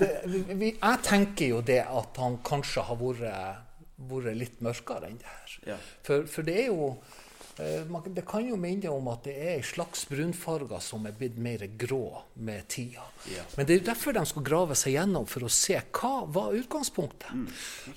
[0.00, 3.64] Det, vi, jeg tenker jo det at han kanskje har vært,
[4.10, 5.56] vært litt mørkere enn det her.
[5.72, 5.80] Ja.
[6.06, 6.94] For, for, det er jo
[7.60, 11.38] Eh, det kan jo minne om at det er en slags brunfarger som er blitt
[11.40, 13.04] mer grå med tida.
[13.28, 13.44] Ja.
[13.56, 16.56] Men det er jo derfor de skal grave seg gjennom, for å se hva var
[16.56, 17.32] utgangspunktet.
[17.34, 17.48] Mm.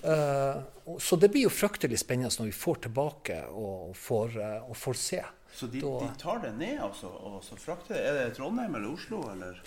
[0.03, 4.77] Uh, så det blir jo fryktelig spennende når vi får tilbake og får, uh, og
[4.79, 5.21] får se.
[5.53, 8.03] Så de, da, de, tar det ned altså, og så frakter det?
[8.03, 9.21] Er det Trondheim eller Oslo?
[9.31, 9.59] Eller?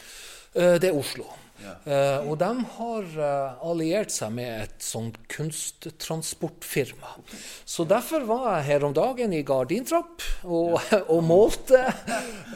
[0.56, 1.26] Uh, det er Oslo.
[1.60, 1.72] Ja.
[1.86, 7.12] Uh, og de har uh, alliert seg med et sånt kunsttransportfirma.
[7.22, 7.40] Okay.
[7.68, 11.02] Så derfor var jeg her om dagen i gardintrapp og, ja.
[11.14, 11.84] og målte.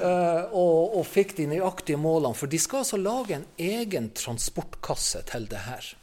[0.01, 2.37] Og, og, fikk de nøyaktige målene.
[2.37, 5.95] For de skal altså lage en egen transportkasse til det her.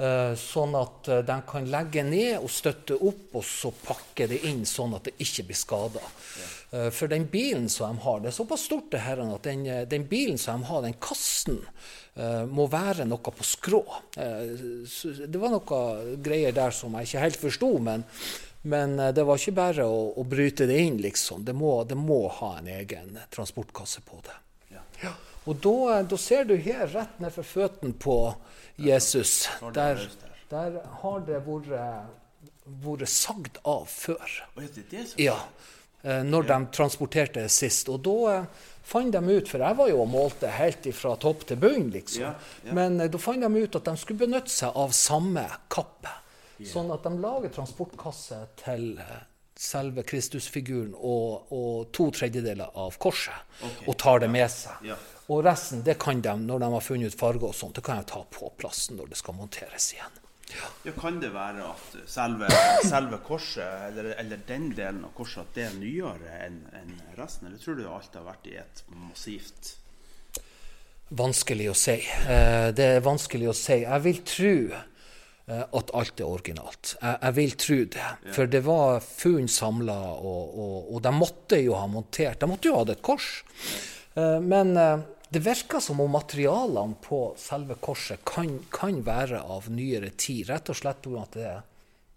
[0.00, 0.34] Ja.
[0.40, 4.94] Sånn at de kan legge ned og støtte opp, og så pakke det inn sånn
[4.96, 6.02] at det ikke blir skada.
[6.70, 10.06] For den bilen som de har, det er såpass stort det her, at den, den
[10.08, 11.58] bilen som de har, den kassen,
[12.50, 13.82] må være noe på skrå.
[14.14, 15.80] Det var noe
[16.22, 18.04] greier der som jeg ikke helt forsto, men,
[18.62, 21.44] men det var ikke bare å, å, bryte det inn, liksom.
[21.46, 24.36] Det må, det må, ha en egen transportkasse på det.
[25.50, 28.16] Og da, da, ser du her, rett ned for føttene på
[28.80, 30.06] Jesus, der,
[30.52, 31.74] der har det vært
[32.64, 34.36] vært sagd av før.
[35.20, 35.38] Ja,
[36.02, 37.90] når de transporterte sist.
[37.92, 38.44] Og da
[38.90, 42.34] fant de ut, for jeg var jo og målte helt fra topp til bunn, liksom.
[42.76, 46.16] Men eh, da fant de ut at de skulle benytte seg av samme kappe.
[46.66, 49.20] Sånn at de lager transportkasse til eh,
[49.60, 53.36] selve Kristusfiguren og, og, to tredjedeler av korset,
[53.86, 54.92] og tar det med seg.
[55.30, 58.00] Og resten det kan de, når de har funnet ut farge og sånt, det kan
[58.00, 60.18] de ta på plassen når det skal monteres igjen.
[60.82, 62.48] Ja, Kan det være at selve,
[62.82, 67.46] selve korset, eller, eller, den delen av korset, at det er nyere enn en resten?
[67.46, 69.76] Eller tror du alt har vært i et massivt
[71.10, 71.96] Vanskelig å si.
[72.30, 73.80] Eh, det er vanskelig å si.
[73.82, 76.92] Jeg vil tro eh, at alt er originalt.
[77.00, 78.04] Jeg, jeg vil tro det.
[78.04, 78.34] Ja.
[78.36, 82.70] For det var funn samla, og, og, og, de måtte jo ha montert De måtte
[82.70, 83.26] jo ha et kors.
[84.14, 84.70] Eh, men
[85.30, 90.48] det virker som om materialene på selve korset kan, kan være av nyere tid.
[90.50, 91.22] Rett og slett pga.
[91.22, 91.50] at det,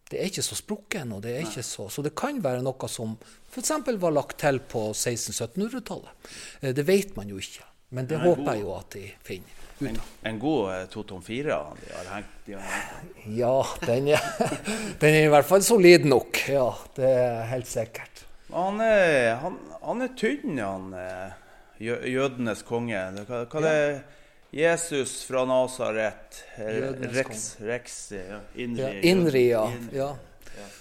[0.09, 3.13] det, er ikke så er ikke så, så det kan være noe som
[3.53, 3.71] f.eks.
[4.01, 6.31] var lagt til på 1600-1700-tallet.
[6.61, 7.67] Eh, det vet man jo ikke.
[7.93, 9.61] Men det håper jeg jo at de finner.
[9.83, 12.33] En, en, god 2 tom 4 de har hengt?
[12.47, 13.21] De har hengt.
[13.37, 14.25] Ja, den er,
[15.01, 16.41] den er, i hvert fall solid nok.
[16.49, 18.25] Ja, det er helt sikkert.
[18.53, 20.89] Han er, han, han er tynn, han.
[21.91, 22.99] Eh jødenes konge.
[23.27, 23.69] Hva, hva ja.
[23.69, 24.03] det
[24.53, 26.43] Jesus fra Nasaret.
[26.57, 28.39] Rex, Rex ja.
[28.55, 28.83] Inri.
[28.83, 29.65] Ja, Inri, ja.
[29.93, 30.15] Ja.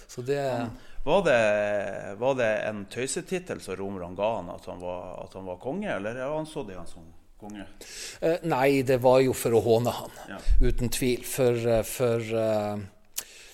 [0.07, 0.69] Så det
[1.05, 5.49] Var det, var det en tøysetittel som romerne ga han, at han, var, at han
[5.49, 7.09] var konge, eller anså de han som
[7.41, 7.65] konge?
[8.21, 10.39] Eh, nei, det var jo for å håne han, Ja.
[10.63, 11.25] uten tvil.
[11.27, 12.79] For, eh, for uh,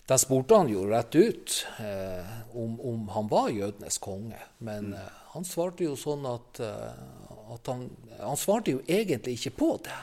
[0.09, 4.39] de spurte han jo rett ut uh, om, om han var jødenes konge.
[4.65, 7.87] Men eh, han svarte jo sånn at, eh, at han,
[8.21, 9.99] han svarte jo egentlig ikke på det.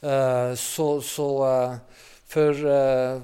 [0.00, 1.74] Uh, så så uh,
[2.30, 3.20] For uh,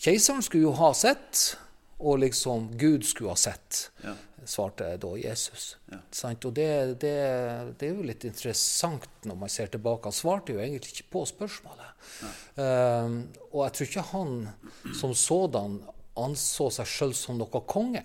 [0.00, 1.56] keiseren skulle jo ha sett,
[1.98, 4.14] og liksom Gud skulle ha sett Ja.
[4.46, 5.76] svarte da Jesus.
[5.90, 5.98] Ja.
[6.12, 6.44] Sant?
[6.44, 7.14] Og det, det,
[7.80, 10.10] det er jo litt interessant når man ser tilbake.
[10.10, 11.90] Han svarte jo egentlig ikke på spørsmålet.
[12.58, 14.34] Og jeg tror ikke han
[15.00, 15.78] som sådan
[16.20, 18.04] anså seg sjøl som noe konge.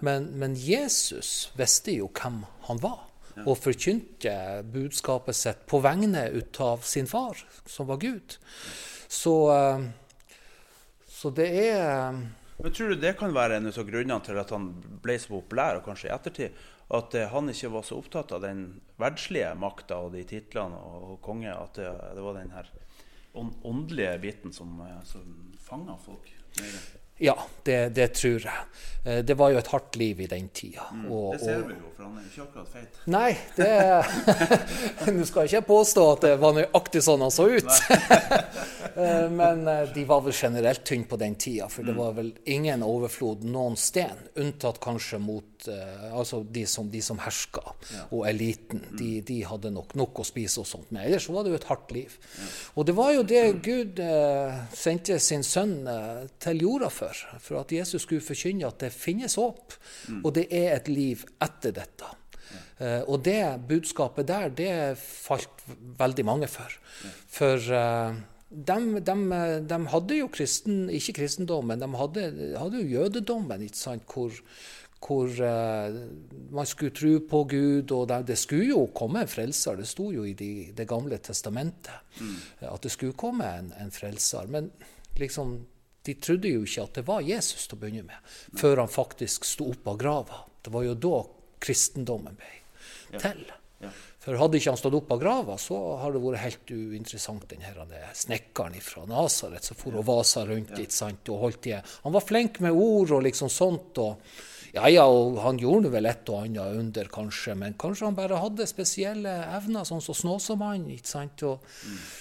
[0.00, 3.09] Men, men Jesus visste jo hvem han var.
[3.46, 4.34] Og forkynte
[4.72, 8.36] budskapet sitt på vegne ut av sin far, som var Gud.
[9.10, 9.88] Så, um,
[11.08, 12.26] så det er um,
[12.60, 14.68] Men Tror du det kan være en av grunnene til at han
[15.02, 16.60] ble så populær, og kanskje i ettertid?
[16.90, 18.64] At eh, han ikke var så opptatt av den
[18.98, 22.68] verdslige makta og de titlene og, konge, at det, det var den her
[23.38, 26.32] åndelige biten som, eh, som fanga folk?
[26.58, 26.99] mer?
[27.20, 28.66] Ja, det, det tror jeg.
[29.04, 30.86] Eh, Det var jo et hardt liv i den tida.
[31.10, 33.00] og- Det ser vi jo, for han er ikke akkurat feit.
[33.06, 37.70] Nei, det Nå skal jeg ikke påstå at det var nøyaktig sånn han så ut.
[38.96, 42.32] Eh, Men eh, de var vel generelt tynne på den tida, for det var vel
[42.50, 47.62] ingen overflod noen sted, unntatt kanskje mot eh, altså de som, de som herska,
[48.10, 48.82] og eliten.
[48.96, 50.88] De, de hadde nok nok å spise og sånt.
[50.90, 52.16] Men ellers så var det jo et hardt liv.
[52.74, 57.60] Og det var jo det Gud eh, sendte sin sønn eh, til jorda for, for
[57.60, 59.76] at Jesus skulle forkynne at det finnes håp,
[60.22, 62.16] og det er et liv etter dette.
[62.80, 65.64] Eh, og det budskapet der, det falt
[66.00, 66.72] veldig mange for.
[67.30, 68.16] For uh,
[68.50, 74.32] de, hadde jo kristen, ikke kristendommen, de hadde, hadde jo jødedommen, ikke sant, hvor,
[75.00, 75.98] hvor eh,
[76.52, 79.80] man skulle tro på Gud, og det, det skulle jo komme en frelser.
[79.80, 82.20] Det sto jo i de, Det gamle testamentet
[82.68, 84.50] at det skulle komme en, en frelser.
[84.52, 84.70] Men
[85.16, 85.56] liksom,
[86.06, 89.48] de trodde jo ikke at det var Jesus til å begynne med, før han faktisk
[89.48, 90.44] sto opp av grava.
[90.60, 91.16] Det var jo da
[91.60, 93.42] kristendommen ble til.
[93.80, 93.90] Ja.
[94.20, 97.64] For hadde ikke han stått opp av grava, så har det vært helt uinteressant, den
[97.64, 101.86] her er snekkeren fra Nasaret som for og vasa rundt ikke sant, og holdt igjen.
[102.04, 103.96] Han var flink med ord og liksom sånt.
[104.04, 104.20] og
[104.74, 108.38] ja, ja, og han gjorde vel et og annet under, kanskje, men kanskje han bare
[108.38, 110.92] hadde spesielle evner, sånn som Snåsamannen.
[110.94, 111.42] ikke sant?
[111.48, 111.64] Og,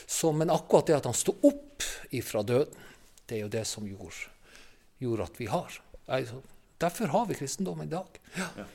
[0.09, 1.85] så, men akkurat det at han sto opp
[2.15, 2.87] ifra døden,
[3.29, 4.31] det er jo det som gjorde,
[4.97, 5.75] gjorde at vi har.
[6.09, 6.39] Altså,
[6.81, 8.17] derfor har vi kristendom i dag.
[8.39, 8.65] Ja.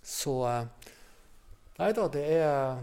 [0.00, 0.94] Så eh,
[1.78, 2.80] Nei da, det er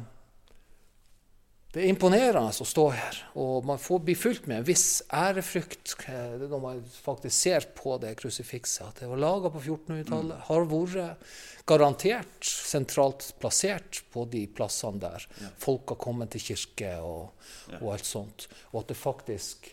[1.75, 5.97] det er imponerende å stå her, og man får bli fylt med en viss ærefrykt
[6.07, 8.85] eh, når man faktisk ser på det krusifikset.
[8.87, 11.33] At det var laga på 1400-tallet, har vært
[11.67, 15.25] garantert sentralt plassert på de plassene der
[15.59, 17.49] folk har kommet til kirke og,
[17.81, 18.45] og alt sånt.
[18.71, 19.67] Og at det faktisk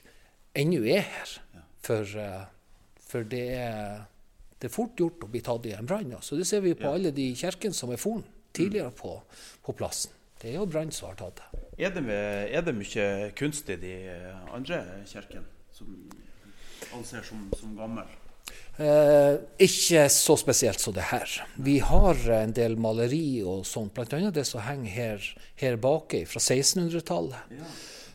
[0.58, 1.36] ennå er her.
[1.86, 2.40] For, eh,
[3.12, 4.02] for det, er,
[4.58, 6.16] det er fort gjort å bli tatt i en brann.
[6.18, 9.14] Så Det ser vi på alle de kirkene som er foren tidligere på,
[9.62, 10.18] på plassen.
[10.42, 11.60] Det er jo brann tatt det.
[11.78, 13.94] Er er det mye kunst i de
[14.50, 15.94] andre kirkene som
[16.96, 18.10] anses som, som gammel?
[18.80, 21.30] Eh, ikke så spesielt som det her.
[21.60, 24.30] Vi har en del maleri og sånt, bl.a.
[24.32, 27.52] det som henger her, her baki fra 1600-tallet.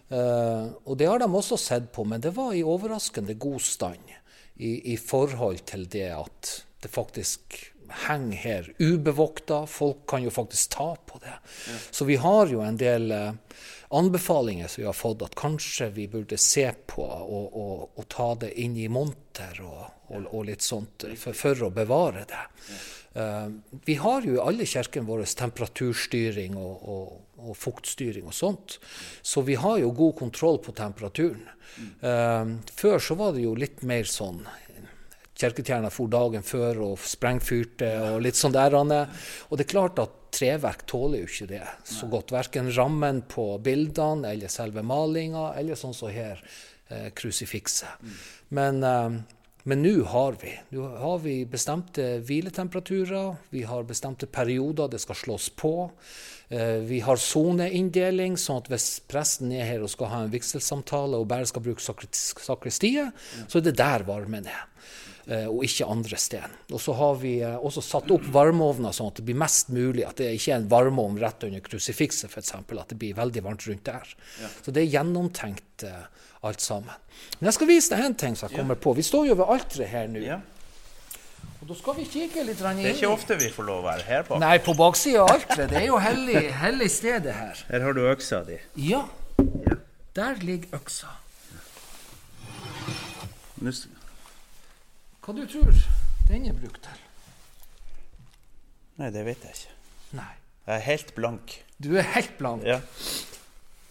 [0.10, 4.16] Eh, og det har de også sett på, men det var i overraskende god stand
[4.58, 7.56] i, i forhold til det at det faktisk
[7.89, 9.65] henger her ubevokta.
[9.67, 11.34] Folk kan jo faktisk ta på det.
[11.91, 13.32] Så vi har jo en del eh,
[13.89, 18.34] anbefalinger som vi har fått, at kanskje vi burde se på og, og, og ta
[18.43, 22.43] det inn i monter og, og, litt sånt for, for å bevare det.
[23.17, 23.47] Eh,
[23.86, 28.80] vi har jo i alle kirkene våre temperaturstyring og fuktstyring og sånt,
[29.21, 31.45] så vi har jo god kontroll på temperaturen.
[32.02, 34.39] Uh, før så var det jo litt mer sånn
[35.38, 38.73] Kirketjener for dagen før og sprengfyrte og litt sånn der.
[38.78, 38.89] Og
[39.58, 42.34] det er klart at treverk tåler jo ikke det så godt.
[42.36, 46.41] Verken rammen på bildene eller selve malinga, eller sånn som her,
[46.89, 48.08] eh, krusifikset.
[48.50, 49.19] Men eh,
[49.67, 50.54] men nå har vi.
[50.71, 55.91] Nå har vi bestemte hviletemperaturer, vi har bestemte perioder det skal slås på.
[56.47, 61.19] Eh, vi har soneinndeling, sånn at hvis presten er her og skal ha en vigselsamtale
[61.19, 63.12] og bare skal bruke sakristiet,
[63.43, 64.63] så er det der varmen er.
[65.28, 66.50] Eh, Og ikke andre steder.
[66.72, 70.06] Og så har vi eh, også satt opp varmeovner sånn at det blir mest mulig
[70.08, 72.54] at det ikke er en varmeovn rett under krusifikset, f.eks.
[72.58, 74.13] At det blir veldig varmt rundt der.
[74.63, 76.06] Så det er gjennomtenkt eh,
[76.48, 76.94] alt sammen.
[77.40, 78.94] Men jeg skal vise deg en ting som jeg kommer på.
[78.98, 80.22] Vi står jo ved alteret her nå.
[80.24, 80.40] Ja.
[81.62, 82.78] Og da skal vi kikke litt inn.
[82.84, 84.38] Det er ikke ofte vi får lov å være her på.
[84.40, 85.72] Nei, på baksida av alteret.
[85.74, 87.63] Det er jo hellig, hellig stedet her.
[87.72, 88.60] Her har du øksa di.
[88.88, 89.04] Ja.
[90.18, 91.10] Der ligger øksa.
[93.68, 93.88] S-
[95.28, 95.76] Hva du tror
[96.30, 97.02] den er brukt til?
[98.98, 99.74] Nei, det vet jeg ikke.
[100.18, 100.30] Nei.
[100.68, 101.56] Jeg er helt blank.
[101.84, 102.63] Du er helt blank.
[102.63, 102.80] Ja.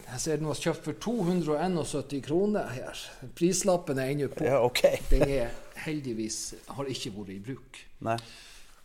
[0.06, 3.04] Jeg ser den var kjøpt for 271 kroner her.
[3.36, 4.46] Prislappen er ennå på.
[4.48, 4.80] ja, OK.
[5.12, 5.52] Den er
[5.84, 7.80] heldigvis har ikke vært i bruk.
[8.06, 8.16] Nei.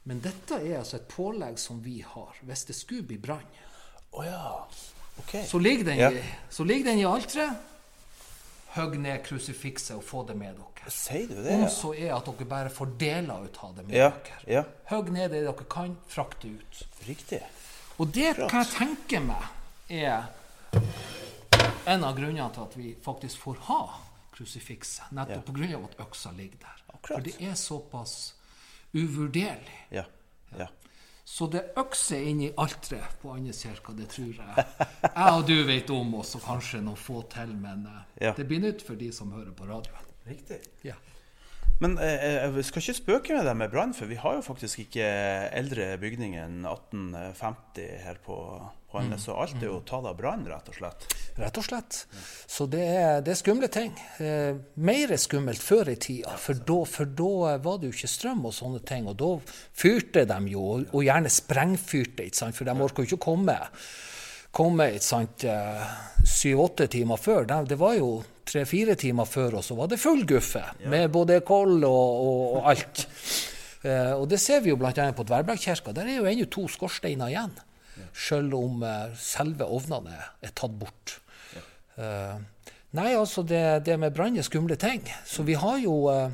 [0.10, 3.48] Men dette er altså et pålegg som vi har hvis det skulle bli brann.
[4.12, 4.66] Oh, ja.
[5.24, 5.46] okay.
[5.48, 6.10] Så ligger den, Ja.
[6.12, 7.71] i, så ligger den i alteret.
[8.76, 10.92] Hogg ned krusifikset og få det med dere.
[10.92, 11.54] Sier du det?
[11.54, 11.70] Om Ja.
[11.70, 14.10] så er at dere bare får deler ut av det med Ja.
[14.10, 14.44] dere.
[14.48, 14.64] ja.
[14.90, 16.84] Hogg ned det dere kan, frakt det ut.
[17.08, 17.42] Riktig.
[18.00, 19.44] Og det kan jeg tenke meg
[19.90, 20.24] er
[21.86, 23.82] en av grunnene til at vi faktisk får ha
[24.32, 25.12] krusifikset.
[25.12, 25.68] Nettopp ja.
[25.68, 25.84] pga.
[25.84, 26.78] at øksa ligger der.
[26.94, 27.18] Akkurat.
[27.18, 28.34] For det er såpass
[28.94, 29.78] uvurderlig.
[29.92, 30.04] Ja.
[30.58, 30.68] ja.
[31.32, 34.66] Så det økser inn i alteret på Andeskirka, det tror jeg
[35.06, 37.54] jeg og du vet om, og så kanskje noen få til.
[37.56, 38.34] Men eh, Ja.
[38.38, 40.10] det blir nytt for de som hører på radioen.
[40.28, 40.60] Riktig.
[40.84, 40.98] Ja.
[41.82, 44.84] Men eh, jeg skal ikke spøke med det med brann, for vi har jo faktisk
[44.84, 45.08] ikke
[45.58, 48.38] eldre bygning enn 1850 her på,
[48.92, 49.26] på Andenes.
[49.26, 51.08] Så alt er jo tatt av brann, rett og slett.
[51.42, 52.04] Rett og slett.
[52.46, 53.96] Så det er, det er skumle ting.
[54.22, 58.46] Eh, mer skummelt før i tida, for da, for da var det jo ikke strøm
[58.46, 59.10] og sånne ting.
[59.10, 59.34] Og da
[59.82, 62.58] fyrte de jo, og gjerne sprengfyrte, ikke sant?
[62.58, 63.58] for de orka jo ikke å komme,
[64.52, 65.46] komme ikke sant,
[66.28, 67.48] syv-åtte timer før.
[67.68, 68.10] Det, var jo
[68.48, 72.70] tre-fire timer før, og så var det full guffe med både koll og, og, og
[72.74, 73.06] alt.
[73.82, 74.94] Eh, og det ser vi jo bl.a.
[75.16, 75.94] på Dverbergkirka.
[75.96, 77.54] Der er jo ennå to skorsteiner igjen.
[78.18, 81.18] Selv om eh, selve ovnene er tatt bort.
[81.98, 82.38] Eh,
[82.98, 85.04] nei, altså det, det med brann er skumle ting.
[85.28, 86.30] Så vi har jo eh,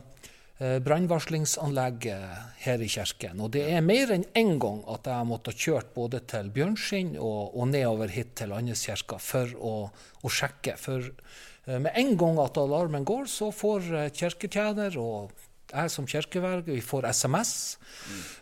[0.60, 3.42] eh, brannvarslingsanlegg eh, her i kirken.
[3.44, 7.16] Og det er mer enn én gang at jeg har måttet kjørt både til Bjørnskinn
[7.16, 9.76] og, og nedover hit til Andeskirka for å,
[10.24, 10.78] å sjekke.
[10.82, 15.36] For eh, med en gang at alarmen går, så får kirketjener og
[15.68, 17.54] jeg som kirkeverge, vi får SMS.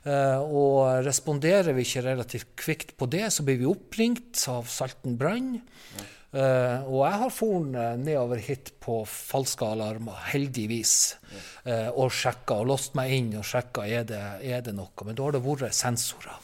[0.05, 5.17] Eh, og responderer vi ikke relativt kvikt på det, så blir vi oppringt av Salten
[5.17, 5.57] brann.
[6.35, 10.95] Eh, og jeg har foren eh, nedover hit på falske alarmer, heldigvis,
[11.63, 15.05] uh, og sjekka og låst meg inn og sjekka er det er det noe.
[15.07, 16.35] Men da har det vært sensorer.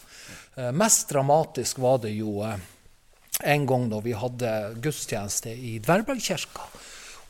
[0.55, 6.69] Uh, mest dramatisk var det jo en gang da vi hadde gudstjeneste i Dverbergkirka.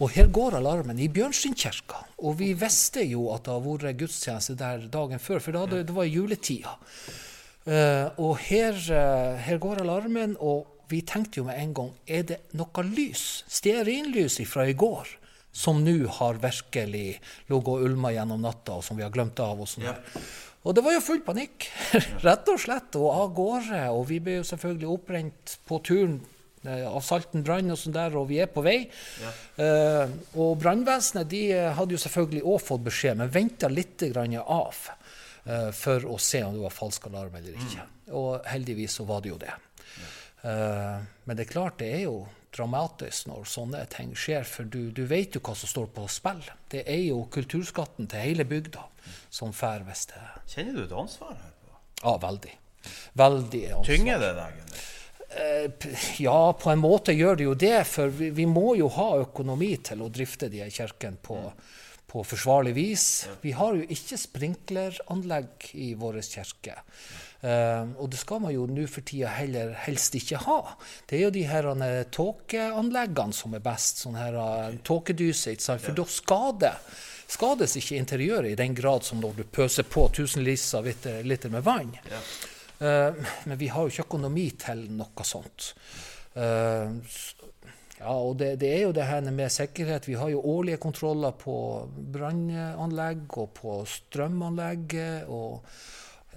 [0.01, 2.03] Og her går alarmen i Bjørnsteinkirka.
[2.21, 5.83] Og vi visste jo at det har vært gudstjeneste der dagen før, for da det,
[5.89, 6.73] det var juletida.
[8.17, 8.79] Og her,
[9.45, 14.39] her går alarmen, og vi tenkte jo med en gang er det noe lys, stearinlys
[14.49, 15.09] fra i går,
[15.51, 17.07] som nå har virkelig
[17.49, 19.59] ligget og ulma gjennom natta, og som vi har glemt av.
[19.59, 19.97] Og sånn ja.
[20.61, 21.65] Og det var jo full panikk,
[22.27, 23.81] rett og slett, og av gårde.
[23.95, 26.19] Og vi ble jo selvfølgelig opprent på turen
[26.63, 28.77] eh, av Salten brann og sånn der, og vi er på vei.
[29.57, 34.37] Eh, og brannvesenet de eh, hadde jo selvfølgelig òg fått beskjed, men venta litt grann
[34.43, 37.89] av eh, for å se om det var falsk alarm eller ikke.
[38.21, 39.55] Og heldigvis så var det jo det.
[40.43, 44.89] Eh, men det er klart det er jo dramatisk når sånne ting skjer, for du,
[44.91, 46.41] du vet jo hva som står på spill.
[46.71, 48.87] Det er jo kulturskatten til hele bygda
[49.31, 51.53] som fær hvis det Kjenner du et ansvar her?
[51.63, 51.77] på?
[52.03, 52.55] Ja, veldig.
[53.21, 53.85] Veldig ansvar.
[53.87, 54.57] Tynger det deg?
[54.65, 54.89] eller?
[55.31, 59.13] Eh, Ja, på en måte gjør det jo det, for vi, vi må jo ha
[59.21, 61.37] økonomi til å drifte de kirkene på,
[62.11, 63.05] på forsvarlig vis.
[63.45, 66.75] Vi har jo ikke sprinkleranlegg i vår kirke.
[67.41, 70.59] Eh, og det skal man jo nå for tida heller helst ikke ha.
[71.09, 75.97] Det er jo de her eh, tåkeanleggene som er best, sånn her eh, tåkedyse, for
[75.97, 76.83] da skader
[77.31, 81.53] skades ikke interiøret i den grad som når du pøser på tusenvis av liter, liter
[81.53, 81.93] med vann.
[82.81, 85.71] Eh, men vi har jo ikke økonomi til noe sånt.
[86.35, 86.91] Eh,
[88.01, 90.09] ja, og det, det er jo det her med sikkerhet.
[90.09, 91.55] Vi har jo årlige kontroller på
[92.15, 94.97] brannanlegg og på strømanlegg
[95.29, 95.89] og eh,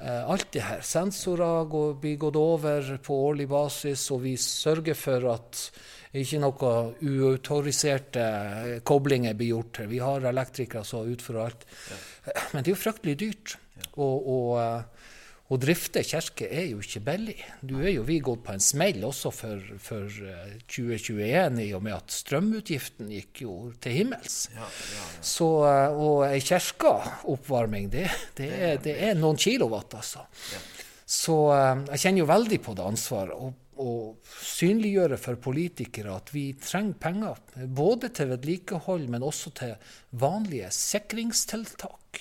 [0.05, 0.81] alt det her.
[0.85, 5.63] Sensorer går, blir gått over på årlig basis, og vi sørger for at
[6.15, 8.25] ikke noe uautoriserte
[8.87, 9.81] koblinger blir gjort.
[9.91, 11.65] Vi har elektrikere som utfører alt.
[12.53, 13.57] Men det er jo fryktelig dyrt.
[13.99, 14.94] Og, og, eh,
[15.53, 17.37] å drifte kirke er jo ikke billig.
[17.61, 21.85] Du er jo vi gått på en smell også for, for eh, 2021, i og
[21.85, 24.39] med at strømutgiften gikk jo til himmels.
[25.21, 28.07] Så, eh, og ei kirkeoppvarming, det,
[28.41, 30.25] det, er, det er noen kilowatt, altså.
[31.05, 33.37] Så eh, jeg kjenner jo veldig på det ansvaret.
[33.37, 39.75] å å synliggjøre for politikere at vi trenger penger, både til vedlikehold, men også til
[40.21, 42.21] vanlige sikringstiltak.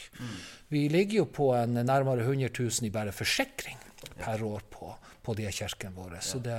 [0.73, 3.77] Vi ligger jo på en nærmere 100 000 i bare forsikring
[4.17, 4.89] per år på,
[5.21, 6.21] på de kirkene våre.
[6.21, 6.57] Så det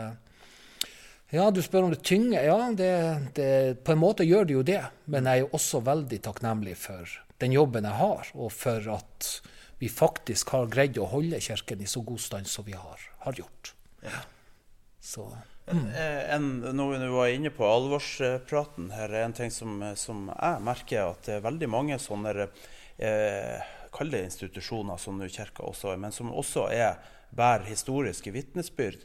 [1.34, 2.44] ja, du spør om det tynger.
[2.46, 2.92] Ja, det,
[3.34, 3.48] det,
[3.84, 4.82] på en måte gjør det jo det.
[5.10, 7.10] Men jeg er jo også veldig takknemlig for
[7.42, 9.30] den jobben jeg har, og for at
[9.80, 13.40] vi faktisk har greid å holde Kirken i så god stand som vi har, har
[13.40, 13.72] gjort.
[14.04, 14.22] Ja.
[15.02, 15.26] Så,
[15.66, 15.88] mm.
[16.36, 16.46] en,
[16.76, 21.38] når vi var inne på alvorspraten her, en ting som, som jeg merker, at det
[21.40, 26.68] er veldig mange sånne eh, Kall det institusjoner, som kirka også er, men som også
[26.74, 26.98] er,
[27.34, 29.02] bærer historiske vitnesbyrd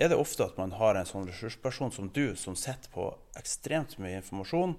[0.00, 3.98] er det ofte at man har en sånn ressursperson som du, som sitter på ekstremt
[4.00, 4.72] mye informasjon.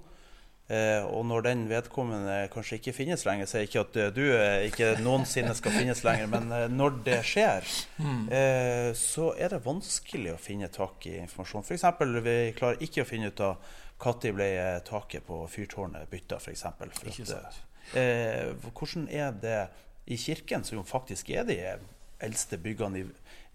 [0.71, 4.95] Eh, og når den vedkommende kanskje ikke finnes lenger, sier ikke at du eh, ikke
[5.03, 8.21] noensinne skal finnes lenger, men eh, når det skjer, mm.
[8.33, 11.67] eh, så er det vanskelig å finne tak i informasjon.
[11.67, 11.85] F.eks.
[12.25, 14.47] vi klarer ikke å finne ut av når ble
[14.87, 16.65] taket på fyrtårnet bytta, f.eks.
[17.97, 19.61] Eh, hvordan er det
[20.11, 21.57] i kirken, som jo faktisk er de
[22.21, 23.05] eldste byggene i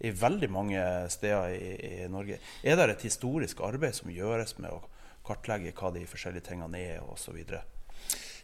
[0.05, 0.83] i veldig mange
[1.13, 2.37] steder i, i, Norge.
[2.63, 4.83] Er det et historisk arbeid som gjøres med å
[5.27, 7.39] kartlegge hva de forskjellige tingene er osv.?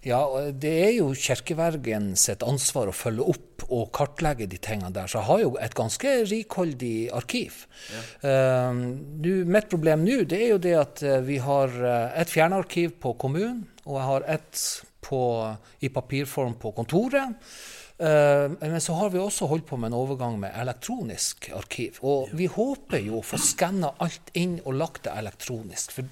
[0.04, 0.20] Ja,
[0.52, 5.08] det er jo kirkevergen sitt ansvar å følge opp og kartlegge de tingene der.
[5.08, 7.62] Så jeg har jo et ganske rikholdig arkiv.
[7.94, 8.02] Ja.
[8.26, 8.82] Uh,
[9.24, 12.98] nu, mitt problem nå det er jo det at uh, vi har uh, et fjernarkiv
[13.06, 14.66] på kommunen, og jeg har et
[15.04, 15.22] på,
[15.84, 17.40] i papirform på kontoret.
[18.04, 22.00] Uh, men så har vi også holdt på med en overgang med elektronisk arkiv.
[22.02, 25.94] Og vi håper jo å få skanna alt inn og lagt det elektronisk.
[25.94, 26.10] For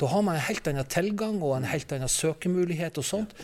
[0.00, 3.34] da har man en helt annen tilgang og en helt annen søkemulighet og sånt.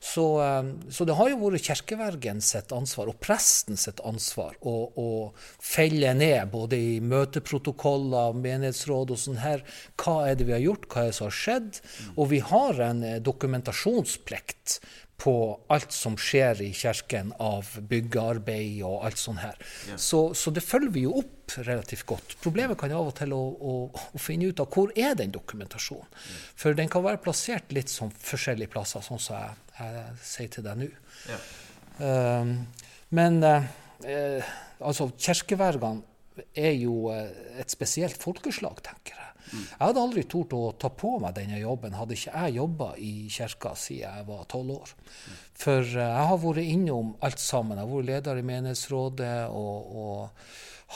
[0.00, 4.76] Så, uh, så det har jo vært kirkevergen sitt ansvar og presten sitt ansvar å,
[4.96, 5.08] å
[5.60, 9.64] felle ned både i møteprotokoller, menighetsråd og sånn her.
[10.00, 11.82] Hva er det vi har gjort, hva er det som har skjedd?
[12.16, 14.80] Og vi har en eh, dokumentasjonsplikt
[15.20, 15.34] på
[15.72, 19.58] alt som skjer i kirken av byggearbeid og alt sånt her.
[19.90, 19.98] Ja.
[20.00, 22.36] Så, så, det følger vi jo opp relativt godt.
[22.40, 26.08] Problemet kan av og til å, å, å finne ut av hvor er den dokumentasjonen.
[26.08, 26.38] Ja.
[26.62, 30.66] For den kan være plassert litt som forskjellige plasser, sånn som jeg, jeg sier til
[30.68, 30.90] deg nå.
[31.28, 31.40] Ja.
[32.00, 32.54] Um,
[33.12, 36.06] men uh, altså, kirkevergene
[36.54, 37.26] er jo uh,
[37.60, 39.30] et spesielt folkeslag, tenker jeg.
[39.50, 43.12] Jeg hadde aldri tort å ta på meg denne jobben hadde ikke jeg jobba i
[43.32, 44.96] kirka siden jeg var tolv år.
[45.58, 47.78] For eh, jeg har vært innom alt sammen.
[47.78, 50.44] Jeg har vært leder i menighetsrådet og, og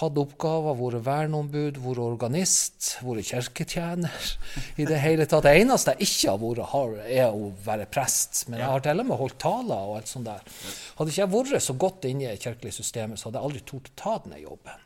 [0.00, 4.30] hatt oppgaver, vært verneombud, vært organist, vært kirketjener.
[4.80, 5.46] I det hele tatt.
[5.46, 8.46] Det eneste jeg ikke har vært, har, er å være prest.
[8.48, 10.56] Men jeg har til og med holdt taler og alt sånt der.
[10.98, 13.66] Hadde ikke jeg vært så godt inne i det kirkelige systemet, så hadde jeg aldri
[13.66, 14.83] tort å ta denne jobben.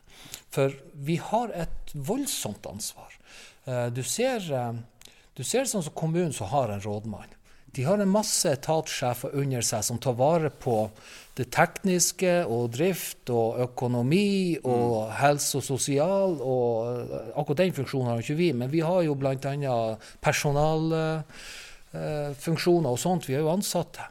[0.53, 3.13] For vi har et voldsomt ansvar.
[3.65, 4.73] Eh, du ser, eh,
[5.33, 7.27] du ser sånn som kommunen som har en rådmann.
[7.71, 10.89] De har en masse etatssjefer under seg som tar vare på
[11.37, 15.11] det tekniske og drift og økonomi og mm.
[15.19, 16.41] helse og sosial.
[16.41, 19.97] og eh, Akkurat den funksjonen har ikke vi, men vi har jo bl.a.
[20.25, 23.27] personalfunksjoner og sånt.
[23.29, 24.01] Vi er jo ansatte.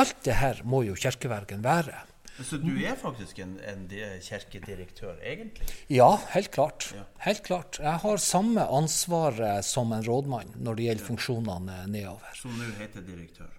[0.00, 2.15] Alt det her må jo kirkevergen være.
[2.44, 3.86] Så du er faktisk en, en
[4.20, 5.68] kirkedirektør, egentlig?
[5.88, 6.90] Ja, helt klart.
[6.92, 7.04] Ja.
[7.24, 7.78] helt klart.
[7.80, 12.36] Jeg har samme ansvar som en rådmann når det gjelder funksjonene nedover.
[12.36, 13.54] Som nå heter direktør?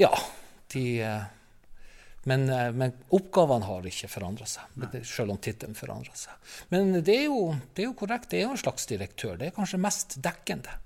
[0.00, 0.10] Ja.
[0.72, 1.30] De eh,
[2.24, 6.52] men, eh, men, oppgavene har ikke forandra seg, selv om tittelen forandrer seg.
[6.70, 9.34] Men det er, jo, det er, jo, korrekt, det er jo en slags direktør.
[9.40, 10.76] Det er kanskje mest dekkende.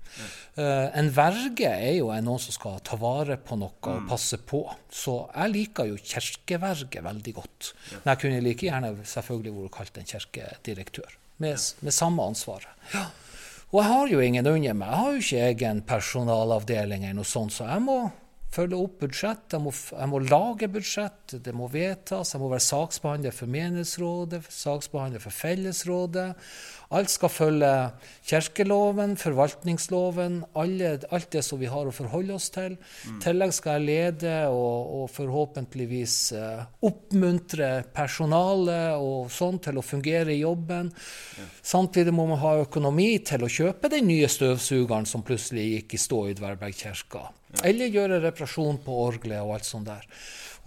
[0.57, 3.91] Uh, en verge er jo noen som skal ta vare på noe mm.
[3.91, 4.63] og passe på.
[4.89, 7.71] Så jeg liker jo kirkeverge veldig godt.
[7.91, 8.01] Ja.
[8.01, 11.85] Men jeg kunne like gjerne selvfølgelig vært kalt en kirkedirektør, med, ja.
[11.85, 12.71] med samme ansvaret.
[12.95, 13.09] Ja.
[13.67, 14.87] Og jeg har jo ingen under meg.
[14.87, 17.99] Jeg har jo ikke egen personalavdeling eller noe sånt, så jeg må
[18.57, 22.33] følge opp budsjett, jeg må, jeg må, lage budsjett, det må vedtas.
[22.33, 26.31] Jeg må være saksbehandler for menighetsrådet, saksbehandler for fellesrådet.
[26.95, 27.71] Alt skal følge
[28.29, 32.77] kirkeloven, forvaltningsloven, alle, alt det som vi har å forholde oss til.
[32.77, 33.17] I mm.
[33.25, 40.31] tillegg skal jeg lede og, og forhåpentligvis uh, oppmuntre personalet og sånn til å fungere
[40.31, 40.93] i jobben.
[41.35, 41.49] Ja.
[41.75, 46.03] Samtidig må man ha økonomi til å kjøpe den nye støvsugeren som plutselig gikk i
[46.07, 47.27] stå i Dverberg kirke.
[47.65, 50.05] Eller gjøre reparasjon på orgelet og alt sånt der.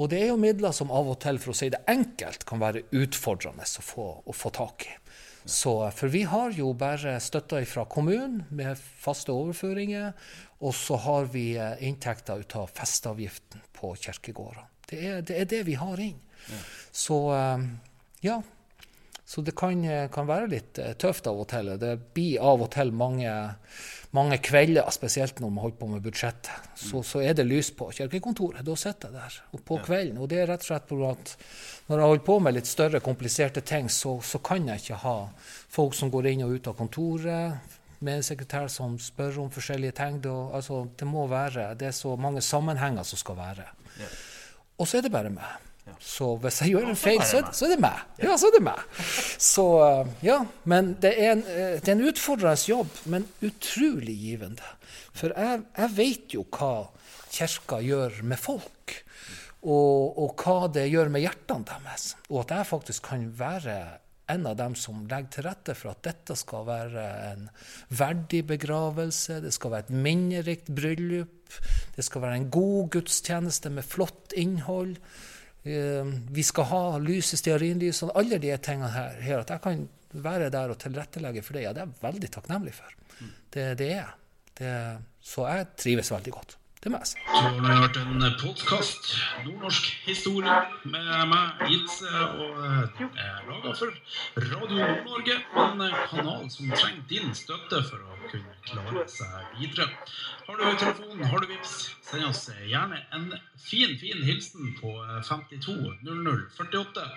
[0.00, 2.62] Og det er jo midler som av og til, for å si det enkelt, kan
[2.62, 4.94] være utfordrende å få, å få tak i.
[5.44, 10.12] Så, for vi har jo bare støtta fra kommunen med faste overføringer,
[10.60, 14.66] og så har vi eh, inntekter ut av festeavgiften på kirkegårdene.
[14.90, 16.18] Det det er, det vi har inn.
[16.50, 16.60] Ja.
[16.92, 17.68] Så eh,
[18.26, 18.40] ja.
[19.30, 21.68] Så det kan, kan, være litt tøft av og til.
[21.78, 23.30] Det blir av og til mange,
[24.16, 26.72] mange kvelder, spesielt når man holder på med budsjettet.
[26.74, 28.64] Så, så er det lys på kirkekontoret.
[28.66, 30.18] Da sitter jeg der og på kvelden.
[30.18, 31.36] Og det er rett og slett på at
[31.86, 35.16] når jeg holder på med litt større, kompliserte ting, så, så kan jeg ikke ha
[35.78, 39.94] folk som går inn og ut av kontoret med en sekretær som spør om forskjellige
[40.02, 40.20] ting.
[40.26, 43.70] Det, altså, det må være, det er så mange sammenhenger som skal være.
[44.80, 45.69] Og så er det bare meg.
[46.00, 48.02] Så hvis jeg gjør en feil, så, så, er det meg.
[48.22, 48.82] Ja, så er det meg.
[49.40, 50.38] Så eh, ja,
[50.70, 54.74] men det er en, eh, det er en utfordrende jobb, men utrolig givende.
[55.16, 56.74] For jeg, jeg vet jo hva
[57.30, 59.00] kirka gjør med folk.
[59.60, 62.14] Og, og, hva det gjør med hjertene deres.
[62.30, 63.76] Og at jeg faktisk kan være
[64.30, 67.48] en av dem som legger til rette for at dette skal være en
[67.98, 71.58] verdig begravelse, det skal være et minnerikt bryllup,
[71.96, 74.94] det skal være en god gudstjeneste med flott innhold.
[75.62, 79.42] Eh, vi skal ha lyset, stearinlys og alle de tingene her, her.
[79.44, 82.74] At jeg kan være der og tilrettelegge for det, ja, det er jeg veldig takknemlig
[82.78, 82.96] for.
[83.50, 84.16] Det, det er jeg.
[85.24, 87.02] Så jeg trives veldig godt det meg.
[87.28, 89.10] Du har hørt en podkast,
[89.44, 90.54] Nordnorsk historie,
[90.84, 92.08] med meg, Ilse,
[92.40, 93.92] og er laga for
[94.36, 95.36] Radio Nord-Norge.
[95.60, 99.90] En kanal som trenger din støtte for å kunne klare seg videre.
[100.46, 101.76] Har du telefon, har du vips,
[102.08, 103.28] send oss gjerne en
[103.58, 104.96] fin, fin hilsen på
[105.28, 107.08] 52 00 48.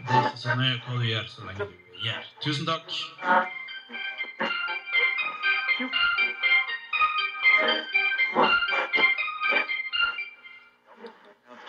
[0.00, 2.30] Det er ikke så nøye hva du gjør, så lenge du gir.
[2.46, 2.86] Tusen takk.